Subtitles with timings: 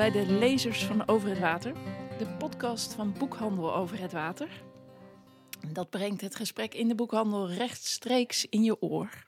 [0.00, 1.72] bij de Lezers van Over het Water,
[2.18, 4.48] de podcast van Boekhandel Over het Water.
[5.72, 9.26] Dat brengt het gesprek in de boekhandel rechtstreeks in je oor.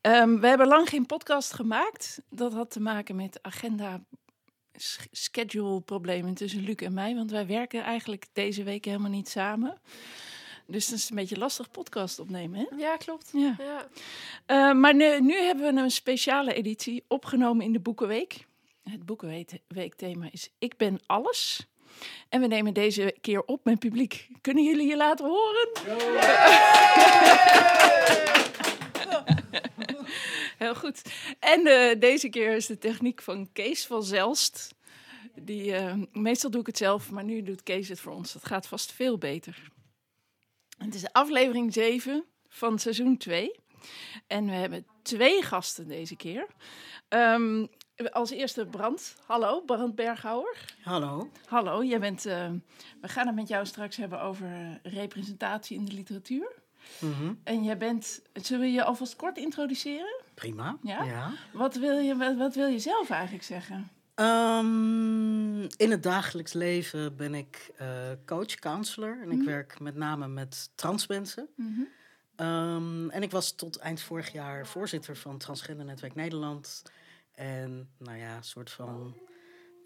[0.00, 2.22] Um, we hebben lang geen podcast gemaakt.
[2.30, 4.04] Dat had te maken met agenda
[5.10, 9.80] schedule problemen tussen Luc en mij, want wij werken eigenlijk deze week helemaal niet samen.
[10.66, 12.76] Dus het is een beetje lastig podcast opnemen, hè?
[12.76, 13.30] Ja, klopt.
[13.32, 13.56] Ja.
[13.58, 13.88] ja.
[14.46, 18.50] Uh, maar nu, nu, hebben we een speciale editie opgenomen in de Boekenweek.
[18.82, 21.66] Het Boekenweekthema is Ik ben alles.
[22.28, 24.28] En we nemen deze keer op met publiek.
[24.40, 25.68] Kunnen jullie je laten horen?
[30.58, 31.02] Heel goed.
[31.38, 34.74] En uh, deze keer is de techniek van Kees van Zelst.
[35.34, 38.32] Die, uh, meestal doe ik het zelf, maar nu doet Kees het voor ons.
[38.32, 39.70] Dat gaat vast veel beter.
[40.78, 43.60] Het is aflevering 7 van seizoen 2.
[44.26, 46.46] En we hebben twee gasten deze keer.
[47.08, 47.68] Um,
[48.10, 49.16] als eerste Brand.
[49.26, 50.74] Hallo, Brand Berghouwer.
[50.82, 51.30] Hallo.
[51.46, 52.50] Hallo, jij bent, uh,
[53.00, 56.60] we gaan het met jou straks hebben over representatie in de literatuur.
[56.98, 57.40] Mm -hmm.
[57.44, 60.22] En jij bent, zullen we je alvast kort introduceren?
[60.34, 60.76] Prima.
[60.82, 61.02] Ja?
[61.02, 61.32] ja.
[61.52, 63.90] Wat, wil je, wat, wat, wil je zelf eigenlijk zeggen?
[64.14, 67.86] Um, in het dagelijks leven ben ik uh,
[68.26, 69.18] coach, counselor.
[69.22, 69.46] En ik mm -hmm.
[69.46, 71.48] werk met name met trans mensen.
[71.56, 71.74] Mm
[72.36, 72.46] -hmm.
[72.46, 76.82] um, en ik was tot eind vorig jaar voorzitter van Transgender Netwerk Nederland.
[77.34, 79.16] En nou ja, een soort van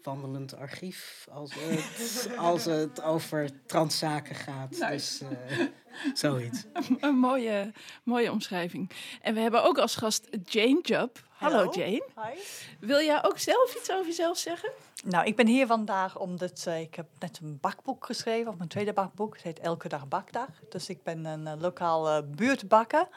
[0.03, 4.69] wandelend archief als het, als het over transzaken gaat.
[4.69, 4.89] Nice.
[4.89, 5.67] Dus uh,
[6.13, 6.65] zoiets.
[6.99, 7.71] Een mooie,
[8.03, 8.91] mooie omschrijving.
[9.21, 11.25] En we hebben ook als gast Jane Jubb.
[11.29, 11.71] Hallo, Hallo.
[11.71, 12.03] Jane.
[12.15, 12.39] Hi.
[12.79, 14.71] Wil jij ook zelf iets over jezelf zeggen?
[15.05, 18.69] Nou, ik ben hier vandaag omdat uh, ik heb net een bakboek geschreven, of mijn
[18.69, 19.33] tweede bakboek.
[19.33, 20.49] Het heet Elke Dag Bakdag.
[20.69, 23.07] Dus ik ben een uh, lokaal uh, buurtbakker.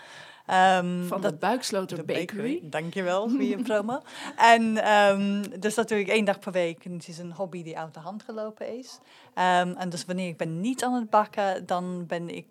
[0.53, 2.27] Um, van de Buiksloter Bakery.
[2.27, 2.61] Bakery.
[2.63, 4.01] Dankjewel, goede promo.
[4.37, 6.85] En um, dus dat doe ik één dag per week.
[6.85, 8.99] En het is een hobby die uit de hand gelopen is.
[9.35, 12.47] Um, en dus wanneer ik ben niet aan het bakken, dan ben ik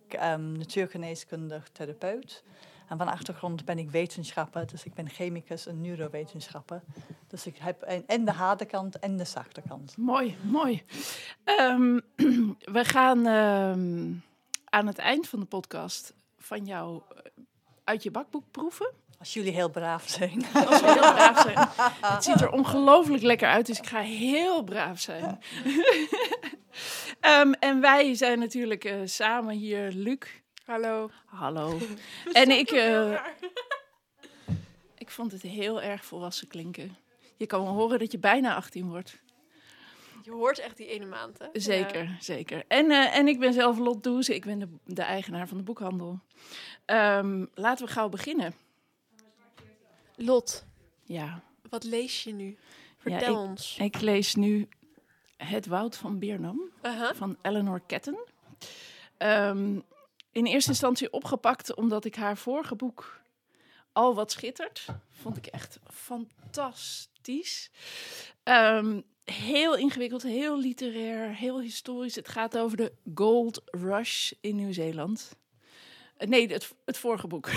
[0.58, 2.44] natuurgeneeskundig therapeut.
[2.88, 6.82] En van achtergrond ben ik wetenschapper, dus ik ben chemicus en neurowetenschapper.
[7.28, 9.98] Dus ik heb en de harde kant en de zachte kant.
[9.98, 10.84] Mooi, mooi.
[12.78, 13.28] We gaan
[14.66, 17.02] aan het eind van de podcast van jou
[17.90, 18.92] uit je bakboek proeven.
[19.20, 20.46] Als jullie heel braaf zijn.
[20.68, 21.68] Als we heel braaf zijn.
[22.14, 25.40] Het ziet er ongelooflijk lekker uit, dus ik ga heel braaf zijn.
[27.22, 30.18] um, en wij zijn natuurlijk uh, samen hier, Luc.
[30.66, 31.10] Hallo.
[31.26, 31.78] Hallo.
[32.32, 33.20] en ik, uh,
[34.98, 36.98] ik vond het heel erg volwassen klinken.
[37.38, 39.20] Je kan wel horen dat je bijna 18 wordt.
[40.24, 41.48] Je hoort echt die ene maand, hè?
[41.54, 42.16] Zeker, ja.
[42.20, 42.64] zeker.
[42.68, 44.30] En, uh, en ik ben zelf Lot Does.
[44.30, 46.20] Ik ben de, de eigenaar van de boekhandel.
[46.86, 48.54] Um, laten we gauw beginnen.
[50.16, 50.66] Lot.
[51.04, 51.42] Ja.
[51.70, 52.58] Wat lees je nu?
[52.98, 53.78] Vertel ja, ik, ons.
[53.80, 54.68] Ik lees nu
[55.38, 57.14] Het Woud van Beernam uh -huh.
[57.14, 58.18] van Eleanor Ketten.
[59.18, 59.84] Um,
[60.32, 63.22] in eerste instantie opgepakt omdat ik haar vorige boek
[63.92, 64.86] Al wat schittert.
[65.10, 67.72] Vond ik echt fantastisch.
[68.44, 72.16] Um, heel ingewikkeld, heel literair, heel historisch.
[72.16, 75.32] Het gaat over de Gold Rush in Nieuw-Zeeland.
[76.18, 77.50] Nee, het, het vorige boek.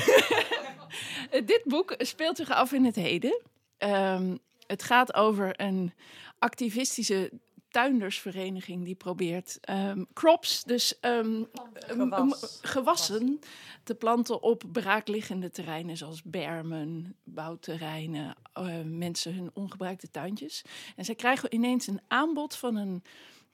[1.31, 3.41] Dit boek speelt zich af in het heden.
[3.78, 5.93] Um, het gaat over een
[6.38, 7.31] activistische
[7.72, 12.59] tuindersvereniging die probeert um, crops, dus um, Gewas.
[12.62, 13.38] gewassen,
[13.83, 20.62] te planten op braakliggende terreinen zoals bermen, bouwterreinen, uh, mensen hun ongebruikte tuintjes.
[20.97, 23.03] En zij krijgen ineens een aanbod van een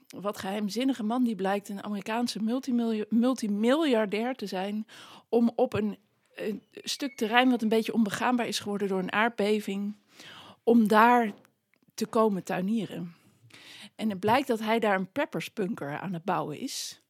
[0.09, 2.63] wat geheimzinnige man die blijkt een Amerikaanse
[3.09, 4.87] multimiljardair te zijn
[5.29, 5.99] om op een,
[6.35, 9.97] een stuk terrein wat een beetje onbegaanbaar is geworden door een aardbeving,
[10.63, 11.33] om daar
[11.95, 13.17] te komen tuinieren.
[13.99, 17.01] En het blijkt dat hij daar een preppersbunker aan het bouwen is.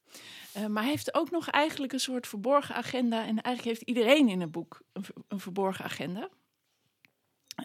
[0.57, 3.17] Uh, maar hij heeft ook nog eigenlijk een soort verborgen agenda.
[3.25, 4.81] En eigenlijk heeft iedereen in het boek
[5.27, 6.29] een, verborgen agenda.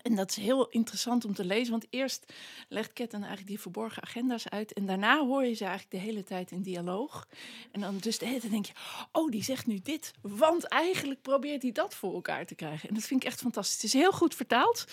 [0.02, 2.32] En dat is heel interessant om te lezen, want eerst
[2.68, 4.72] legt Ketten eigenlijk die verborgen agenda's uit.
[4.72, 7.28] En daarna hoor je ze eigenlijk de hele tijd in dialoog.
[7.72, 8.72] En dan dus de denk je,
[9.12, 10.12] oh, die zegt nu dit.
[10.20, 12.88] Want eigenlijk probeert hij dat voor elkaar te krijgen.
[12.88, 13.74] En dat vind ik echt fantastisch.
[13.74, 14.84] Het is heel goed vertaald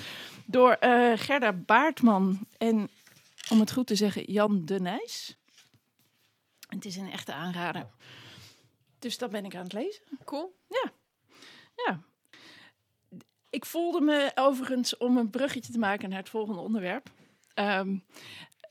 [0.46, 2.90] door uh, Gerda Baartman en
[3.50, 5.38] om het goed te zeggen, Jan de Nijs.
[6.68, 7.90] Het is een echte aanrader.
[9.00, 10.04] Dus dat ben ik aan het lezen.
[10.26, 10.56] Cool.
[10.68, 10.92] Ja.
[11.76, 12.04] Ja.
[13.50, 17.10] Ik voelde me overigens om een bruggetje te maken naar het volgende onderwerp.
[17.56, 18.06] Um,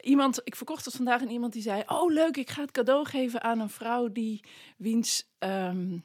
[0.01, 3.07] iemand, ik verkocht het vandaag aan iemand die zei: Oh, leuk, ik ga het cadeau
[3.07, 4.45] geven aan een vrouw die
[4.77, 6.05] wiens um,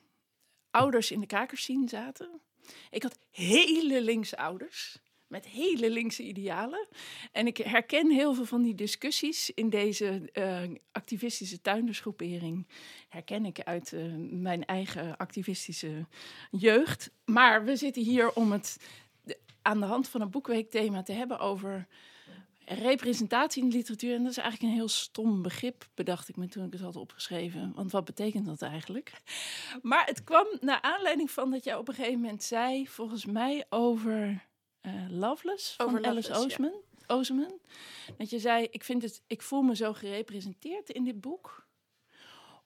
[0.72, 2.42] ouders in de kakerscene zaten.
[2.90, 5.00] Ik had hele linkse ouders.
[5.28, 6.88] Met hele linkse idealen.
[7.32, 10.62] En ik herken heel veel van die discussies in deze uh,
[10.92, 12.68] activistische tuindersgroepering.
[13.10, 16.06] Herken ik uit uh, mijn eigen activistische
[16.52, 17.12] jeugd.
[17.26, 18.78] Maar we zitten hier om het
[19.62, 21.88] aan de hand van een boekweekthema te hebben over
[22.66, 24.16] representatie in de literatuur.
[24.16, 26.96] En dat is eigenlijk een heel stom begrip, bedacht ik me toen ik het had
[26.96, 27.72] opgeschreven.
[27.76, 29.22] Want wat betekent dat eigenlijk?
[29.82, 33.66] Maar het kwam naar aanleiding van dat jij op een gegeven moment zei, volgens mij
[33.70, 34.44] over
[34.86, 36.30] uh, Loveless van Alice.
[36.58, 36.72] Ja.
[37.08, 37.60] Oseman.
[38.18, 41.68] Dat je zei, ik, vind het, ik voel me zo gerepresenteerd in dit boek.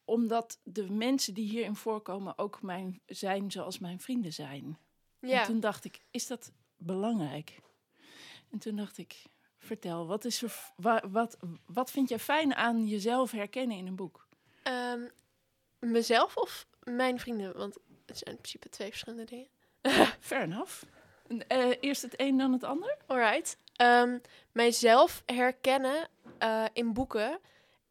[0.05, 4.77] Omdat de mensen die hierin voorkomen ook mijn, zijn zoals mijn vrienden zijn.
[5.19, 5.39] Ja.
[5.39, 7.59] En toen dacht ik, is dat belangrijk?
[8.51, 9.23] En toen dacht ik,
[9.57, 13.95] vertel, wat, is er, wat, wat, wat vind je fijn aan jezelf herkennen in een
[13.95, 14.27] boek?
[14.63, 15.11] Um,
[15.79, 17.57] mezelf of mijn vrienden?
[17.57, 19.47] Want het zijn in principe twee verschillende dingen.
[20.19, 20.83] Fair enough.
[21.29, 22.97] Uh, eerst het een, dan het ander?
[23.05, 23.57] Alright.
[23.81, 24.21] Um,
[24.51, 26.07] mijzelf herkennen
[26.43, 27.39] uh, in boeken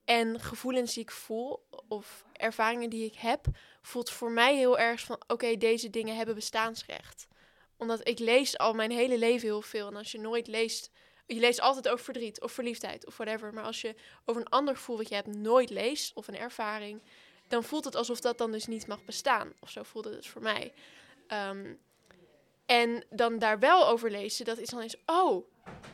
[0.04, 3.46] en gevoelens die ik voel of ervaringen die ik heb,
[3.82, 7.26] voelt voor mij heel erg van: oké, deze dingen hebben bestaansrecht.
[7.76, 9.86] Omdat ik lees al mijn hele leven heel veel.
[9.86, 10.90] En als je nooit leest,
[11.26, 13.54] je leest altijd over verdriet of verliefdheid of whatever.
[13.54, 13.94] Maar als je
[14.24, 17.02] over een ander gevoel wat je hebt nooit leest of een ervaring,
[17.48, 19.52] dan voelt het alsof dat dan dus niet mag bestaan.
[19.60, 20.72] Of zo voelde het voor mij.
[21.28, 21.78] Um,
[22.68, 25.46] en dan daar wel over lezen, dat is dan eens, oh,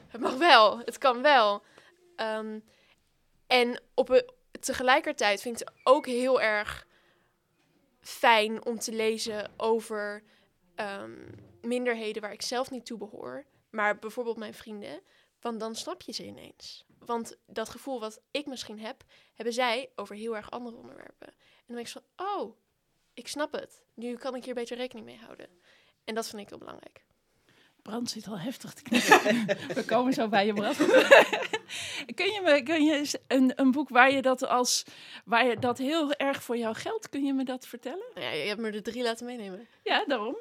[0.08, 1.62] het mag wel, het kan wel.
[2.16, 2.64] Um,
[3.46, 6.86] en op tegelijkertijd vind ik het ook heel erg
[8.00, 10.22] fijn om te lezen over
[10.76, 13.44] um, minderheden waar ik zelf niet toe behoor.
[13.70, 15.00] Maar bijvoorbeeld mijn vrienden.
[15.40, 16.84] Want dan snap je ze ineens.
[16.98, 19.04] Want dat gevoel wat ik misschien heb,
[19.34, 21.28] hebben zij over heel erg andere onderwerpen.
[21.28, 22.56] En dan denk ik van, oh,
[23.12, 23.82] ik snap het.
[23.94, 25.48] Nu kan ik hier beter rekening mee houden.
[26.04, 27.02] En dat vind ik heel belangrijk.
[27.82, 29.46] Brand zit al heftig te knippen.
[29.74, 30.76] We komen zo bij je, Brand.
[32.14, 34.84] kun je me kun je een, een boek waar je dat als
[35.24, 38.04] waar je dat heel erg voor jou geldt, kun je me dat vertellen?
[38.14, 39.66] Ja, je hebt me er drie laten meenemen.
[39.82, 40.36] Ja, daarom.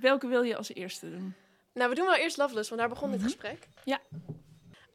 [0.00, 1.34] Welke wil je als eerste doen?
[1.74, 3.28] Nou, we doen wel eerst Loveless, want daar begon dit Mhm.
[3.28, 3.68] gesprek.
[3.84, 4.00] Ja.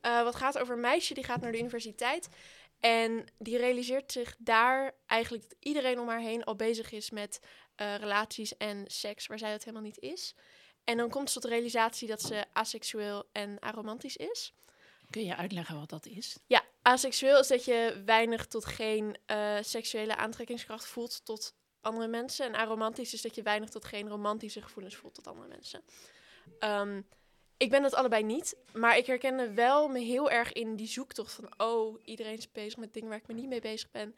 [0.06, 2.30] Uh, wat gaat over een meisje die gaat naar de universiteit.
[2.80, 7.40] En die realiseert zich daar eigenlijk dat iedereen om haar heen al bezig is met
[7.82, 10.36] uh, relaties en seks, waar zij dat helemaal niet is.
[10.84, 14.54] En dan komt ze tot de realisatie dat ze aseksueel en aromantisch is.
[15.10, 16.38] Kun je uitleggen wat dat is?
[16.48, 22.46] Ja, aseksueel is dat je weinig tot geen uh, seksuele aantrekkingskracht voelt tot andere mensen.
[22.46, 25.84] En aromantisch is dat je weinig tot geen romantische gevoelens voelt tot andere mensen.
[26.60, 27.08] Um,
[27.58, 31.34] ik ben dat allebei niet, maar ik herkende wel me heel erg in die zoektocht
[31.34, 31.54] van...
[31.58, 34.16] oh, iedereen is bezig met dingen waar ik me niet mee bezig ben.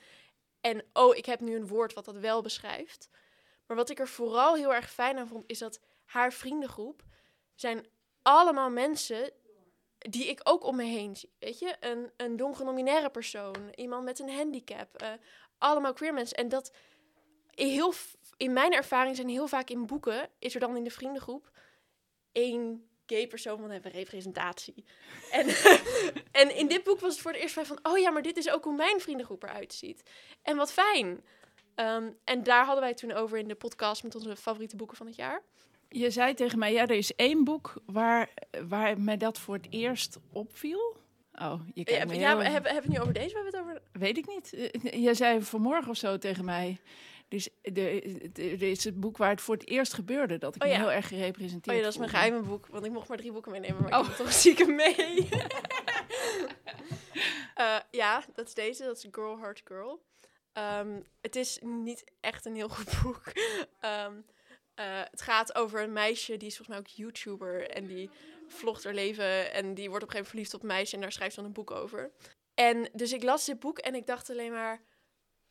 [0.62, 3.10] En oh, ik heb nu een woord wat dat wel beschrijft.
[3.68, 7.04] Maar wat ik er vooral heel erg fijn aan vond, is dat haar vriendengroep
[7.56, 7.86] zijn
[8.22, 9.32] allemaal mensen
[9.98, 11.32] die ik ook om me heen zie.
[11.40, 15.10] Weet je, een, een non-genomineerde persoon, iemand met een handicap, uh,
[15.58, 16.38] allemaal queer mensen.
[16.38, 16.72] En dat
[17.50, 17.94] heel,
[18.38, 21.52] in mijn ervaring zijn heel vaak in boeken, is er dan in de vriendengroep
[22.32, 24.86] één gay persoon van hebben representatie.
[25.32, 25.48] En,
[26.32, 28.50] en in dit boek was het voor het eerst van, oh ja, maar dit is
[28.50, 30.04] ook hoe mijn vriendengroep eruit ziet.
[30.42, 31.24] En wat fijn.
[31.76, 34.98] Um, en daar hadden wij het toen over in de podcast met onze favoriete boeken
[34.98, 35.42] van het jaar.
[35.90, 38.30] Je zei tegen mij, ja, er is één boek waar,
[38.68, 40.98] waar mij dat voor het eerst opviel.
[41.34, 42.52] Oh, je kijkt ja, me ja, heel...
[42.52, 43.28] hebben, hebben we het nu over deze?
[43.28, 43.82] We hebben het over...
[43.92, 44.72] Weet ik niet.
[45.04, 46.80] Je zei vanmorgen of zo tegen mij...
[47.28, 50.74] Dus er is het boek waar het voor het eerst gebeurde dat ik oh, ja.
[50.78, 53.18] me heel erg gerepresenteerd Oh ja, dat is mijn geheime boek, want ik mocht maar
[53.18, 54.00] drie boeken meenemen, maar oh.
[54.00, 55.28] ik heb toch stiekem mee.
[57.58, 60.02] uh, ja, dat is deze, dat is Girl Heart Girl.
[60.58, 63.24] Um, het is niet echt een heel goed boek.
[63.82, 64.26] Um,
[64.80, 68.10] uh, het gaat over een meisje, die is volgens mij ook YouTuber en die
[68.48, 71.02] vlogt haar leven en die wordt op een gegeven moment verliefd op een meisje en
[71.02, 72.12] daar schrijft ze dan een boek over.
[72.54, 74.82] En dus ik las dit boek en ik dacht alleen maar,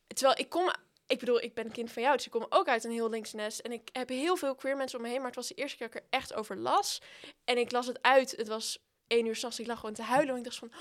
[0.07, 0.71] terwijl ik kom
[1.07, 3.33] ik bedoel, ik ben kind van jou, dus ik kom ook uit een heel links
[3.33, 3.59] nest.
[3.59, 5.77] En ik heb heel veel queer mensen om me heen, maar het was de eerste
[5.77, 7.03] keer dat ik er echt over las.
[7.45, 10.33] En ik las het uit, het was één uur s'nachts, ik lag gewoon te huilen.
[10.33, 10.73] En ik dacht van,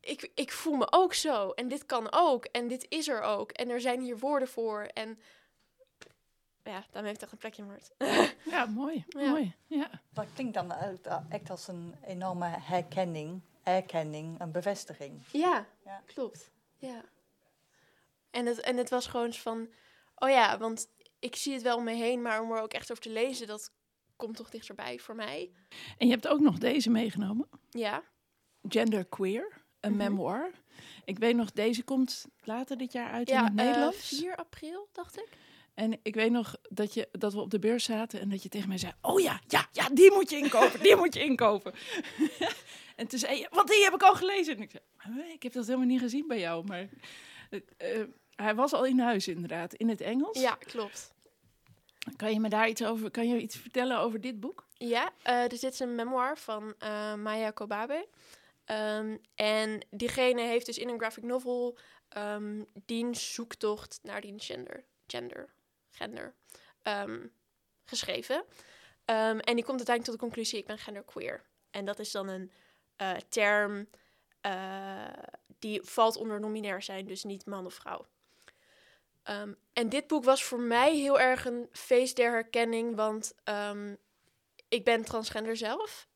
[0.00, 1.50] ik, ik voel me ook zo.
[1.50, 2.44] En dit kan ook.
[2.44, 3.50] En dit is er ook.
[3.52, 4.82] En er zijn hier woorden voor.
[4.82, 5.18] En
[6.64, 8.36] ja, daarmee heeft echt een plekje in mijn hart.
[8.44, 9.04] Ja, mooi.
[9.08, 9.30] Ja.
[9.30, 9.54] mooi.
[9.66, 9.90] Ja.
[10.12, 15.22] Dat klinkt dan uit- echt als een enorme herkenning, erkenning, een bevestiging.
[15.32, 16.02] Ja, Ja.
[16.06, 16.50] klopt.
[16.76, 17.04] Ja.
[18.30, 19.68] En het, en het was gewoon van,
[20.14, 20.88] oh ja, want
[21.18, 23.46] ik zie het wel om me heen, maar om er ook echt over te lezen,
[23.46, 23.72] dat
[24.16, 25.50] komt toch dichterbij voor mij.
[25.98, 27.48] En je hebt ook nog deze meegenomen.
[27.70, 28.02] Ja.
[28.68, 29.98] Genderqueer, een Mhm.
[29.98, 30.50] memoir.
[31.04, 34.08] Ik weet nog, deze komt later dit jaar uit in ja, het eh, Nederlands.
[34.08, 35.28] 4 april, dacht ik.
[35.74, 38.48] En ik weet nog dat, je, dat we op de beurs zaten en dat je
[38.48, 41.72] tegen mij zei: Oh ja, ja, ja, die moet je inkopen, die moet je inkopen.
[42.96, 44.56] en toen zei je: Want die heb ik al gelezen.
[44.56, 46.64] En ik zei: Ik heb dat helemaal niet gezien bij jou.
[46.66, 46.88] Maar
[47.50, 47.60] uh,
[48.36, 50.40] hij was al in huis, inderdaad, in het Engels.
[50.40, 51.14] Ja, klopt.
[52.16, 54.66] Kan je me daar iets over, kan je iets vertellen over dit boek?
[54.74, 58.06] Ja, uh, dus dit is een memoir van uh, Maya Kobabe.
[58.70, 61.78] Um, en diegene heeft dus in een graphic novel
[62.16, 65.54] um, diens zoektocht naar die gender, gender,
[65.90, 66.34] gender
[66.82, 67.32] um,
[67.84, 68.44] geschreven.
[69.04, 71.44] en die komt uiteindelijk tot de conclusie, ik ben genderqueer.
[71.70, 72.52] En dat is dan een
[73.02, 73.88] uh, term
[74.46, 75.04] uh,
[75.58, 78.06] die valt onder nominair zijn, dus niet man of vrouw.
[79.72, 83.34] En dit boek was voor mij heel erg een feest der herkenning, want
[84.68, 86.08] ik ben transgender zelf.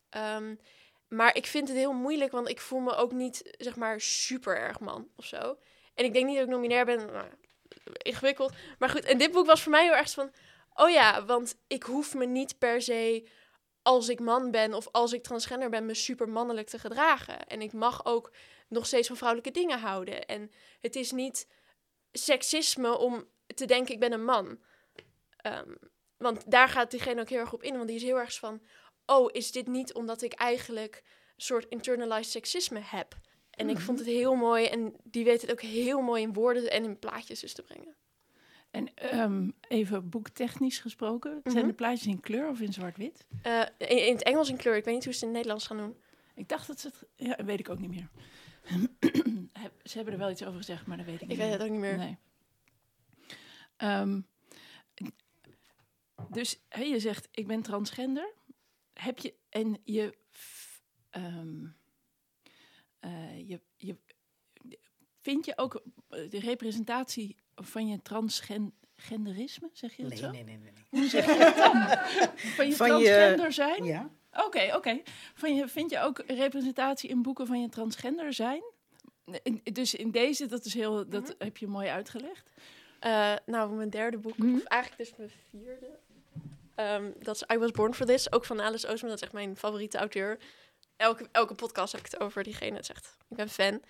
[1.13, 4.57] Maar ik vind het heel moeilijk, want ik voel me ook niet, zeg maar, super
[4.57, 5.59] erg man of zo.
[5.95, 7.11] En ik denk niet dat ik nominair ben.
[7.93, 8.53] Ingewikkeld.
[8.79, 10.33] Maar goed, en dit boek was voor mij heel erg van...
[10.75, 13.29] Oh ja, want ik hoef me niet per se
[13.83, 17.47] als ik man ben of als ik transgender ben, me super mannelijk te gedragen.
[17.47, 18.33] En ik mag ook
[18.69, 20.27] nog steeds van vrouwelijke dingen houden.
[20.27, 21.49] En het is niet
[22.13, 24.59] seksisme om te denken, ik ben een man.
[25.47, 25.79] Um,
[26.17, 27.77] want daar gaat diegene ook heel erg op in.
[27.77, 28.63] Want die is heel erg van,
[29.07, 31.03] oh, is dit niet omdat ik eigenlijk
[31.37, 33.17] een soort internalized seksisme heb?
[33.51, 34.09] En ik vond mhm.
[34.09, 34.67] het heel mooi.
[34.67, 37.97] En die weet het ook heel mooi in woorden en in plaatjes dus te brengen.
[38.71, 38.89] En
[39.21, 41.75] um, even boektechnisch gesproken, zijn de mhm.
[41.75, 43.27] plaatjes in kleur of in zwart-wit?
[43.47, 44.77] Uh, in, in, het Engels in kleur.
[44.77, 45.97] Ik weet niet hoe ze het in het Nederlands gaan doen.
[46.35, 47.05] Ik dacht dat ze het...
[47.17, 48.09] Ja, weet ik ook niet meer.
[49.83, 51.53] ze hebben er wel iets over gezegd, maar dat weet ik, ik niet Ik weet
[51.53, 51.97] het ook niet meer.
[51.97, 52.19] Nee.
[53.79, 54.27] Um,
[56.29, 58.33] dus hey, je zegt, ik ben transgender.
[58.93, 59.35] Heb je...
[59.49, 60.15] En je...
[61.17, 61.77] Um,
[63.01, 63.97] uh, je, je
[65.21, 70.31] vind je ook de representatie van je transgenderisme, zeg je dat nee, zo?
[70.31, 70.73] Nee, nee, nee.
[70.91, 71.83] Hoe zeg je dat dan?
[72.37, 73.85] Van je van transgender je, zijn?
[73.85, 74.11] Ja.
[74.33, 74.75] Oké, oké.
[74.77, 75.03] Okay.
[75.67, 78.63] Vind je ook representatie in boeken van je transgender zijn?
[79.73, 82.51] dus in deze, dat, is heel, dat mm heb je mooi uitgelegd.
[83.07, 85.99] Uh, nou, mijn derde boek, mm of eigenlijk dus mijn vierde.
[86.77, 89.11] Um, dat is I Was Born For This, ook van Alice Oosman.
[89.11, 90.39] Dat is echt mijn favoriete auteur.
[90.97, 92.77] Elke, elke podcast heb ik het over diegene.
[92.77, 93.83] Het zegt, ik ben fan.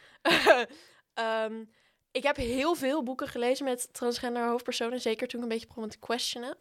[1.48, 1.70] um,
[2.18, 5.00] ik heb heel veel boeken gelezen met transgender hoofdpersonen.
[5.00, 6.56] Zeker toen ik een beetje begon te questionen.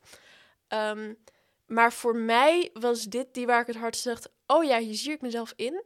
[0.68, 1.18] Um,
[1.66, 4.30] maar voor mij was dit die waar ik het hardst dacht...
[4.48, 5.84] oh ja, hier zie ik mezelf in.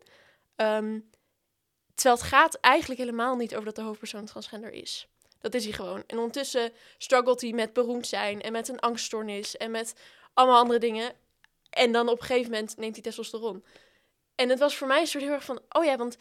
[0.56, 5.08] Terwijl het gaat eigenlijk helemaal niet over dat de hoofdpersoon transgender is.
[5.40, 6.04] Dat is hij gewoon.
[6.08, 8.42] En ondertussen struggelt hij met beroemd zijn...
[8.42, 9.96] en met een angststoornis en met
[10.36, 11.14] allemaal andere dingen.
[11.70, 13.66] En dan op een gegeven moment neemt hij testosteron.
[14.36, 15.62] En het was voor mij een soort heel erg van...
[15.70, 16.18] oh ja, want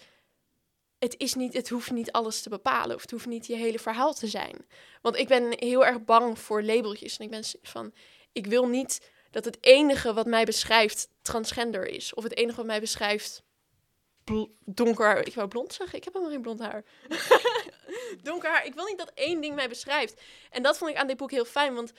[0.99, 3.79] het, is niet, het hoeft niet alles te bepalen of het hoeft niet je hele
[3.79, 4.67] verhaal te zijn.
[5.03, 7.17] Want ik ben heel erg bang voor labeltjes.
[7.17, 7.95] En ik ben van,
[8.33, 12.15] ik wil niet dat het enige wat mij beschrijft transgender is.
[12.15, 13.43] Of het enige wat mij beschrijft
[14.65, 15.27] donker.
[15.27, 16.85] Ik wou blond zeggen, ik heb helemaal geen blond haar.
[18.23, 18.67] donker haar.
[18.67, 20.21] Ik wil niet dat één ding mij beschrijft.
[20.51, 21.93] En dat vond ik aan dit boek heel fijn, want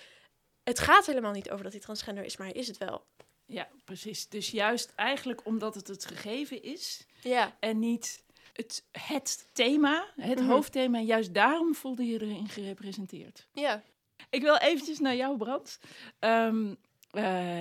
[0.65, 3.05] het gaat helemaal niet over dat hij transgender is, maar hij is het wel.
[3.45, 4.29] Ja, precies.
[4.29, 7.57] Dus juist eigenlijk omdat het het gegeven is ja.
[7.59, 10.49] en niet het, het thema, het mhm.
[10.49, 13.47] hoofdthema, juist daarom voelde je erin gerepresenteerd.
[13.53, 13.83] Ja.
[14.29, 15.79] Ik wil eventjes naar jou, Brand.
[16.19, 16.77] Um,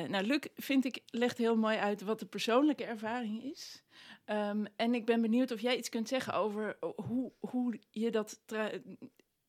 [0.08, 3.82] nou, Luc, vind ik, legt heel mooi uit wat de persoonlijke ervaring is.
[4.26, 8.40] Um, en ik ben benieuwd of jij iets kunt zeggen over hoe, hoe je dat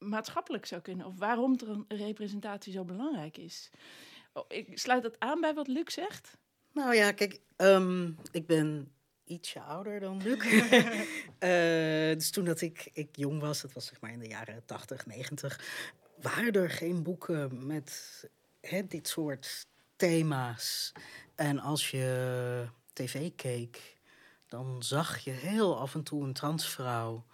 [0.05, 1.05] maatschappelijk zou kunnen.
[1.05, 1.57] Of waarom
[1.87, 3.69] representatie zo belangrijk is.
[4.33, 6.37] Oh, ik sluit dat aan bij wat Luc zegt.
[6.71, 8.91] Nou ja, kijk, um, ik ben
[9.25, 10.43] ietsje ouder dan Luc.
[10.43, 14.65] uh, dus toen dat ik, ik jong was, dat was zeg maar in de jaren
[14.65, 15.59] 80, 90,
[16.21, 18.23] waren er geen boeken met
[18.61, 20.91] hè, dit soort thema's.
[21.35, 23.95] En als je tv keek,
[24.47, 27.25] dan zag je heel af en toe een transvrouw.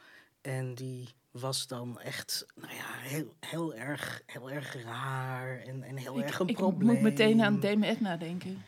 [0.41, 5.97] En die was dan echt, nou ja, heel, heel, erg, heel erg raar en, en
[5.97, 6.89] heel erg een ik probleem.
[6.89, 8.63] Ik moet meteen aan Dame Edna denken.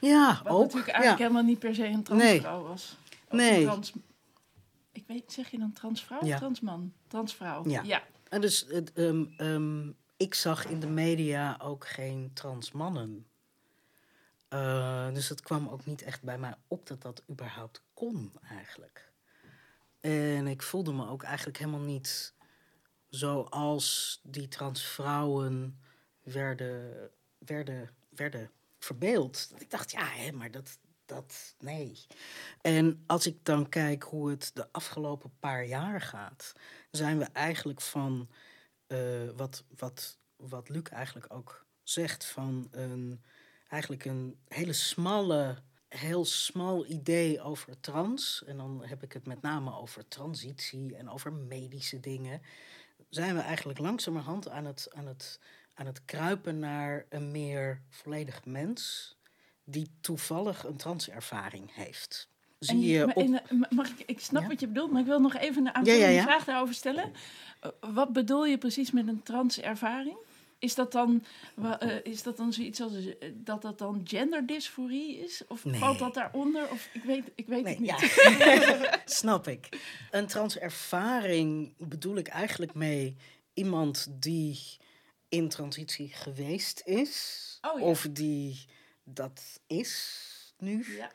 [0.00, 0.62] Ja, Wat ook.
[0.62, 2.96] natuurlijk eigenlijk helemaal niet per se een transvrouw was.
[3.30, 3.64] nee.
[3.64, 3.92] Trans,
[4.92, 6.36] ik weet, zeg je dan transvrouw ja.
[6.36, 6.92] transman?
[7.06, 7.68] Transvrouw.
[7.68, 7.82] Ja.
[7.82, 8.02] ja.
[8.28, 13.26] En dus het, um, um, ik zag in de media ook geen transmannen.
[14.50, 19.09] Uh, dus het kwam ook niet echt bij mij op dat dat überhaupt kon eigenlijk.
[20.00, 22.34] En ik voelde me ook eigenlijk helemaal niet
[23.08, 25.80] zoals die transvrouwen
[26.22, 29.52] werden, werden, werden verbeeld.
[29.58, 32.06] Ik dacht, ja, hè, maar dat, dat, nee.
[32.60, 36.52] En als ik dan kijk hoe het de afgelopen paar jaar gaat,
[36.90, 38.28] zijn we eigenlijk van
[38.88, 43.22] uh, wat, wat wat Luc eigenlijk ook zegt van een,
[43.68, 45.56] eigenlijk een hele smalle,
[45.90, 48.42] heel smal idee over trans.
[48.46, 52.42] En dan heb ik het met name over transitie en over medische dingen.
[53.08, 55.40] Zijn we eigenlijk langzamerhand aan het, aan het,
[55.74, 59.14] aan het kruipen naar een meer volledig mens
[59.64, 62.28] die toevallig een transervaring heeft.
[62.58, 63.22] Zie En je op...
[63.22, 64.48] en, mag ik, ik snap Ja?
[64.48, 66.22] wat je bedoelt, maar ik wil nog even een aanvullende Ja, ja, ja.
[66.22, 67.12] vraag daarover stellen.
[67.60, 70.16] Eh, wat bedoel je precies met een transervaring?
[70.60, 71.24] Is dat dan,
[71.78, 75.42] eh, is dat dan zoiets als eh, dat dat dan genderdysforie is?
[75.48, 75.78] Of Nee.
[75.80, 76.70] valt dat daaronder?
[76.70, 78.38] Of ik weet, ik weet Nee, het niet.
[78.38, 79.00] ja.
[79.04, 79.68] Snap ik.
[80.10, 83.16] Een transervaring bedoel ik eigenlijk mee
[83.54, 84.58] iemand die
[85.28, 87.58] in transitie geweest is.
[87.60, 87.84] Oh, ja.
[87.86, 88.64] Of die
[89.04, 90.86] dat is nu.
[90.96, 91.10] Ja.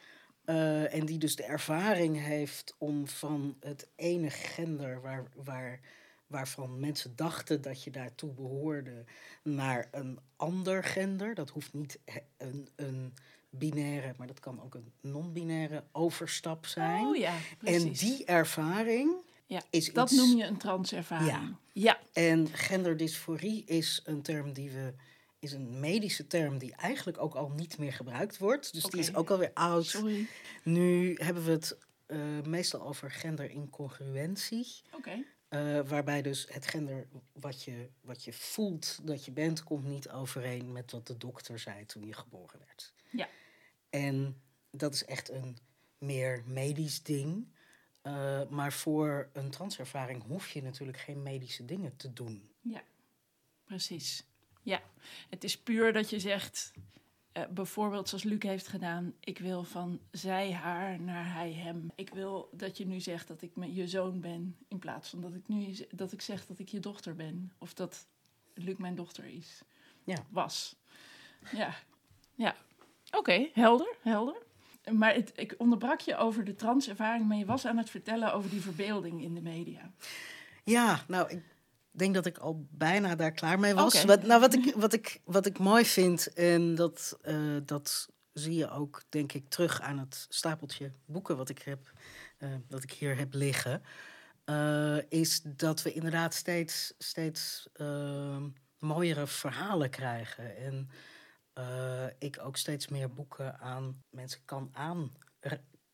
[0.46, 5.80] Eh, en die dus de ervaring heeft om van het ene gender waar, waar,
[6.28, 9.04] waarvan mensen dachten dat je daartoe behoorde,
[9.44, 11.36] naar een ander gender.
[11.36, 12.00] Dat hoeft niet
[12.38, 13.14] een, een
[13.50, 17.06] binaire, maar dat kan ook een non-binaire overstap zijn.
[17.06, 19.16] Oh ja, en die ervaring
[19.46, 21.30] ja, is dat iets- noem je een transervaring.
[21.30, 21.60] Ja.
[21.74, 22.00] ja.
[22.14, 24.94] En genderdysforie is een term die we
[25.40, 28.74] is een medische term die eigenlijk ook al niet meer gebruikt wordt.
[28.74, 29.86] Dus die is ook alweer oud.
[29.86, 30.28] sorry.
[30.64, 34.82] Nu hebben we het eh, meestal over genderincongruentie.
[34.92, 35.24] Oké.
[35.56, 40.10] Eh, waarbij dus het gender wat je, wat je voelt dat je bent, komt niet
[40.10, 42.94] overeen met wat de dokter zei toen je geboren werd.
[43.12, 43.28] Ja.
[43.90, 45.58] En dat is echt een
[45.98, 47.54] meer medisch ding.
[48.02, 52.50] Eh, maar voor een transervaring hoef je natuurlijk geen medische dingen te doen.
[52.62, 52.84] Ja,
[53.64, 54.24] precies.
[54.62, 54.82] Ja,
[55.30, 56.72] het is puur dat je zegt,
[57.36, 61.92] eh, bijvoorbeeld zoals Luc heeft gedaan, ik wil van zij haar naar hij hem.
[61.96, 65.34] Ik wil dat je nu zegt dat ik je zoon ben, in plaats van dat
[65.34, 68.08] ik nu dat ik zeg dat ik je dochter ben, of dat
[68.54, 69.62] Luc mijn dochter is.
[70.04, 70.26] Ja.
[70.30, 70.76] Was.
[71.52, 71.76] Ja,
[72.36, 72.56] ja.
[73.12, 74.42] Oké, helder, helder.
[74.92, 78.50] Maar het, ik onderbrak je over de transervaring, maar je was aan het vertellen over
[78.50, 79.92] die verbeelding in de media.
[80.64, 81.44] Ja, nou, ik
[82.00, 84.04] denk dat ik al bijna daar klaar mee was.
[84.04, 88.56] Wat, nou, wat ik, wat, ik, wat ik mooi vind, en dat, eh, dat zie
[88.56, 91.92] je ook, denk ik, terug aan het stapeltje boeken wat ik, heb,
[92.38, 93.84] eh, wat ik hier heb liggen,
[94.44, 97.70] eh, is dat we inderdaad steeds, steeds
[98.80, 100.58] mooiere verhalen krijgen.
[100.58, 100.90] En
[102.20, 105.12] ik ook steeds meer boeken aan mensen kan aan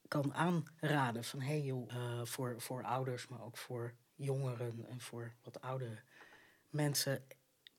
[0.08, 1.24] kan aanraden.
[1.24, 1.92] Van hey joh,
[2.24, 5.98] voor, voor ouders, maar ook voor jongeren en voor wat oudere
[6.70, 7.24] mensen.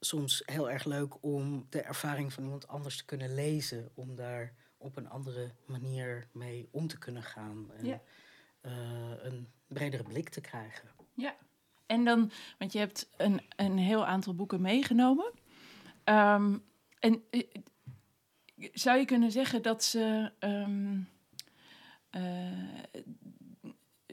[0.00, 3.90] Soms heel erg leuk om de ervaring van iemand anders te kunnen lezen.
[3.94, 7.70] Om daar op een andere manier mee om te kunnen gaan.
[7.76, 8.00] En Ja.
[8.60, 8.72] eh,
[9.24, 10.88] een bredere blik te krijgen.
[11.14, 11.36] Ja,
[11.86, 15.32] en dan, want je hebt een, een heel aantal boeken meegenomen.
[16.04, 16.58] Ehm,
[17.00, 17.42] en eh,
[18.72, 20.32] zou je kunnen zeggen dat ze.
[20.38, 21.00] ehm,
[22.10, 22.52] eh,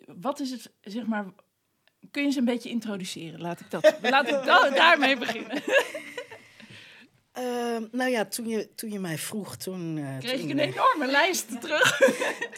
[0.07, 1.25] wat is het, zeg maar.
[2.11, 3.41] Kun je ze een beetje introduceren?
[3.41, 5.61] Laat ik, dat, laat ik da- daarmee beginnen.
[7.31, 9.97] Ehm, nou ja, toen je, toen je mij vroeg, toen...
[9.97, 11.97] eh, Kreeg ik een eh, enorme lijst terug.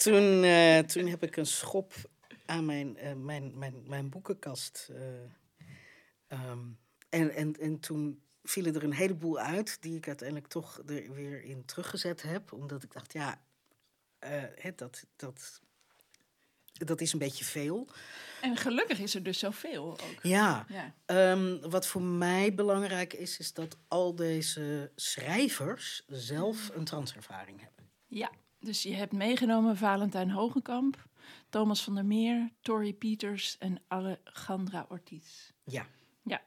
[0.03, 1.93] toen, eh, toen heb ik een schop
[2.45, 4.89] aan mijn, mijn, mijn, mijn boekenkast.
[4.91, 4.97] eh,
[6.27, 6.59] ehm,
[7.09, 11.43] en, en, en toen vielen er een heleboel uit die ik uiteindelijk toch er weer
[11.43, 12.53] in teruggezet heb.
[12.53, 13.41] Omdat ik dacht, ja,
[14.55, 15.61] hè, dat, dat,
[16.85, 17.87] dat is een beetje veel.
[18.41, 20.19] En gelukkig is er dus zoveel ook.
[20.21, 20.93] Ja, Ja.
[21.05, 27.89] Ehm, wat voor mij belangrijk is, is dat al deze schrijvers zelf een transervaring hebben.
[28.07, 31.07] Ja, dus je hebt meegenomen Valentijn Hogenkamp,
[31.49, 35.51] Thomas van der Meer, Tori Peters en Alejandra Ortiz.
[35.63, 35.85] Ja.
[36.23, 36.41] Ja.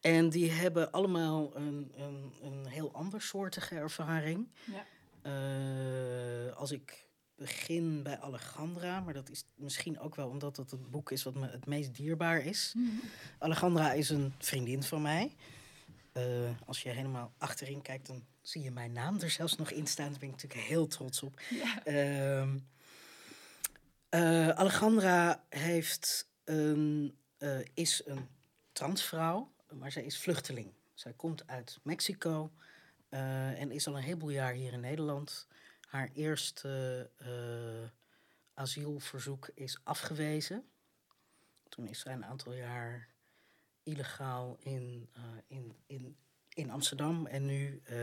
[0.00, 4.48] En die hebben allemaal een, een, een heel andersoortige ervaring.
[4.64, 4.84] Ja.
[5.22, 7.05] Eh, als ik
[7.36, 11.34] begin bij Alejandra, maar dat is misschien ook wel omdat het het boek is wat
[11.34, 12.74] me het meest dierbaar is.
[13.38, 15.32] Alejandra is een vriendin van mij.
[16.16, 19.86] Eh, als je helemaal achterin kijkt, dan zie je mijn naam er zelfs nog in
[19.86, 20.10] staan.
[20.10, 21.40] Daar ben ik natuurlijk heel trots op.
[21.50, 21.82] Ja.
[24.08, 28.28] Eh, Alejandra heeft een, eh, is een
[28.72, 30.72] transvrouw, maar zij is vluchteling.
[30.94, 32.50] Zij komt uit Mexico
[33.08, 35.46] en is al een heleboel jaar hier in Nederland.
[35.86, 37.90] Haar eerste eh,
[38.54, 40.64] asielverzoek is afgewezen.
[41.68, 43.08] Toen is zij een aantal jaar
[43.82, 46.16] illegaal in, eh, in, in,
[46.48, 47.96] in Amsterdam en nu eh,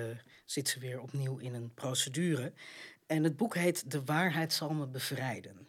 [0.46, 2.54] zit ze weer opnieuw in een procedure.
[3.08, 5.68] En het boek heet De waarheid zal me bevrijden.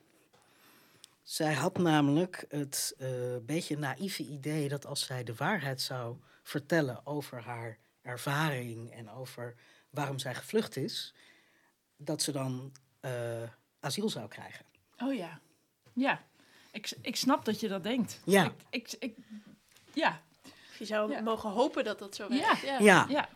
[1.22, 3.08] Zij had namelijk het uh,
[3.42, 9.54] beetje naïeve idee dat als zij de waarheid zou vertellen over haar ervaring en over
[9.90, 11.14] waarom zij gevlucht is,
[11.96, 13.42] dat ze dan uh,
[13.80, 14.64] asiel zou krijgen.
[14.98, 15.40] Oh ja,
[15.94, 16.22] ja.
[16.72, 18.20] Ik, ik snap dat je dat denkt.
[18.24, 18.44] Ja.
[18.70, 19.16] Ik, ik, ik
[19.92, 20.22] ja.
[20.78, 21.20] Je zou Ja.
[21.20, 22.60] mogen hopen dat dat zo werkt.
[22.60, 22.78] Ja.
[22.78, 23.06] Ja.
[23.08, 23.28] Ja.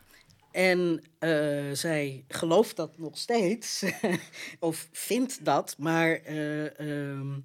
[0.51, 3.85] En eh, zij gelooft dat nog steeds,
[4.59, 6.79] of vindt dat, maar eh,
[7.11, 7.41] ehm,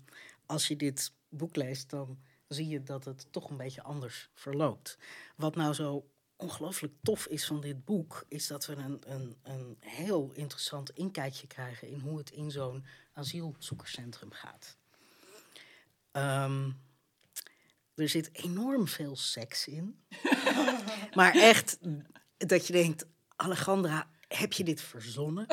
[0.45, 4.97] als je dit boek leest, dan zie je dat het toch een beetje anders verloopt.
[5.35, 6.05] Wat nou zo
[6.43, 11.47] ongelooflijk tof is van dit boek, is dat we een, een, een heel interessant inkijkje
[11.47, 14.77] krijgen in hoe het in zo'n asielzoekerscentrum gaat.
[16.11, 16.69] Ehm,
[17.95, 20.03] er zit enorm veel seks in.
[21.19, 21.77] maar echt
[22.37, 25.45] dat je denkt, Alejandra, heb je dit verzonnen?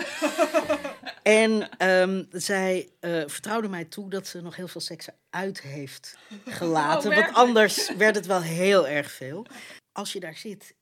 [1.23, 6.19] en ehm, zij eh, vertrouwde mij toe dat ze nog heel veel seks uit heeft
[6.45, 7.03] gelaten.
[7.03, 7.37] want werkelijk?
[7.37, 9.47] anders werd het wel heel erg veel.
[9.93, 10.75] Als je daar zit,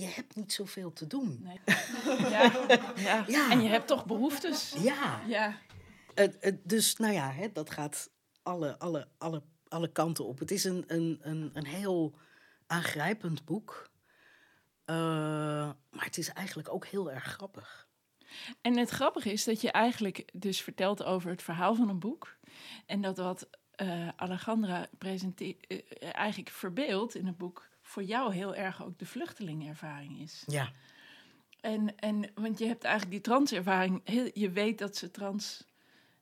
[0.00, 1.40] je hebt niet zoveel te doen.
[1.42, 1.60] Nee.
[2.30, 2.52] Ja.
[2.96, 3.24] ja.
[3.26, 3.50] Ja.
[3.50, 4.74] En je hebt toch behoeftes.
[4.78, 5.58] Ja, Ja.
[6.14, 8.10] het- het- dus nou ja, hè, dat gaat
[8.42, 10.38] alle, alle, alle, alle kanten op.
[10.38, 12.14] Het is een, een, een, een heel
[12.66, 13.88] aangrijpend boek.
[14.84, 14.96] Eh,
[15.90, 17.88] maar het is eigenlijk ook heel erg grappig.
[18.60, 22.36] En het grappige is dat je eigenlijk dus vertelt over het verhaal van een boek.
[22.86, 25.78] En dat wat eh Alejandra presenteert, eh,
[26.14, 30.42] eigenlijk verbeeldt in het boek, voor jou heel erg ook de vluchtelingervaring is.
[30.46, 30.72] Ja,
[31.60, 35.64] En, en want je hebt eigenlijk die transervaring, heel, je weet dat ze trans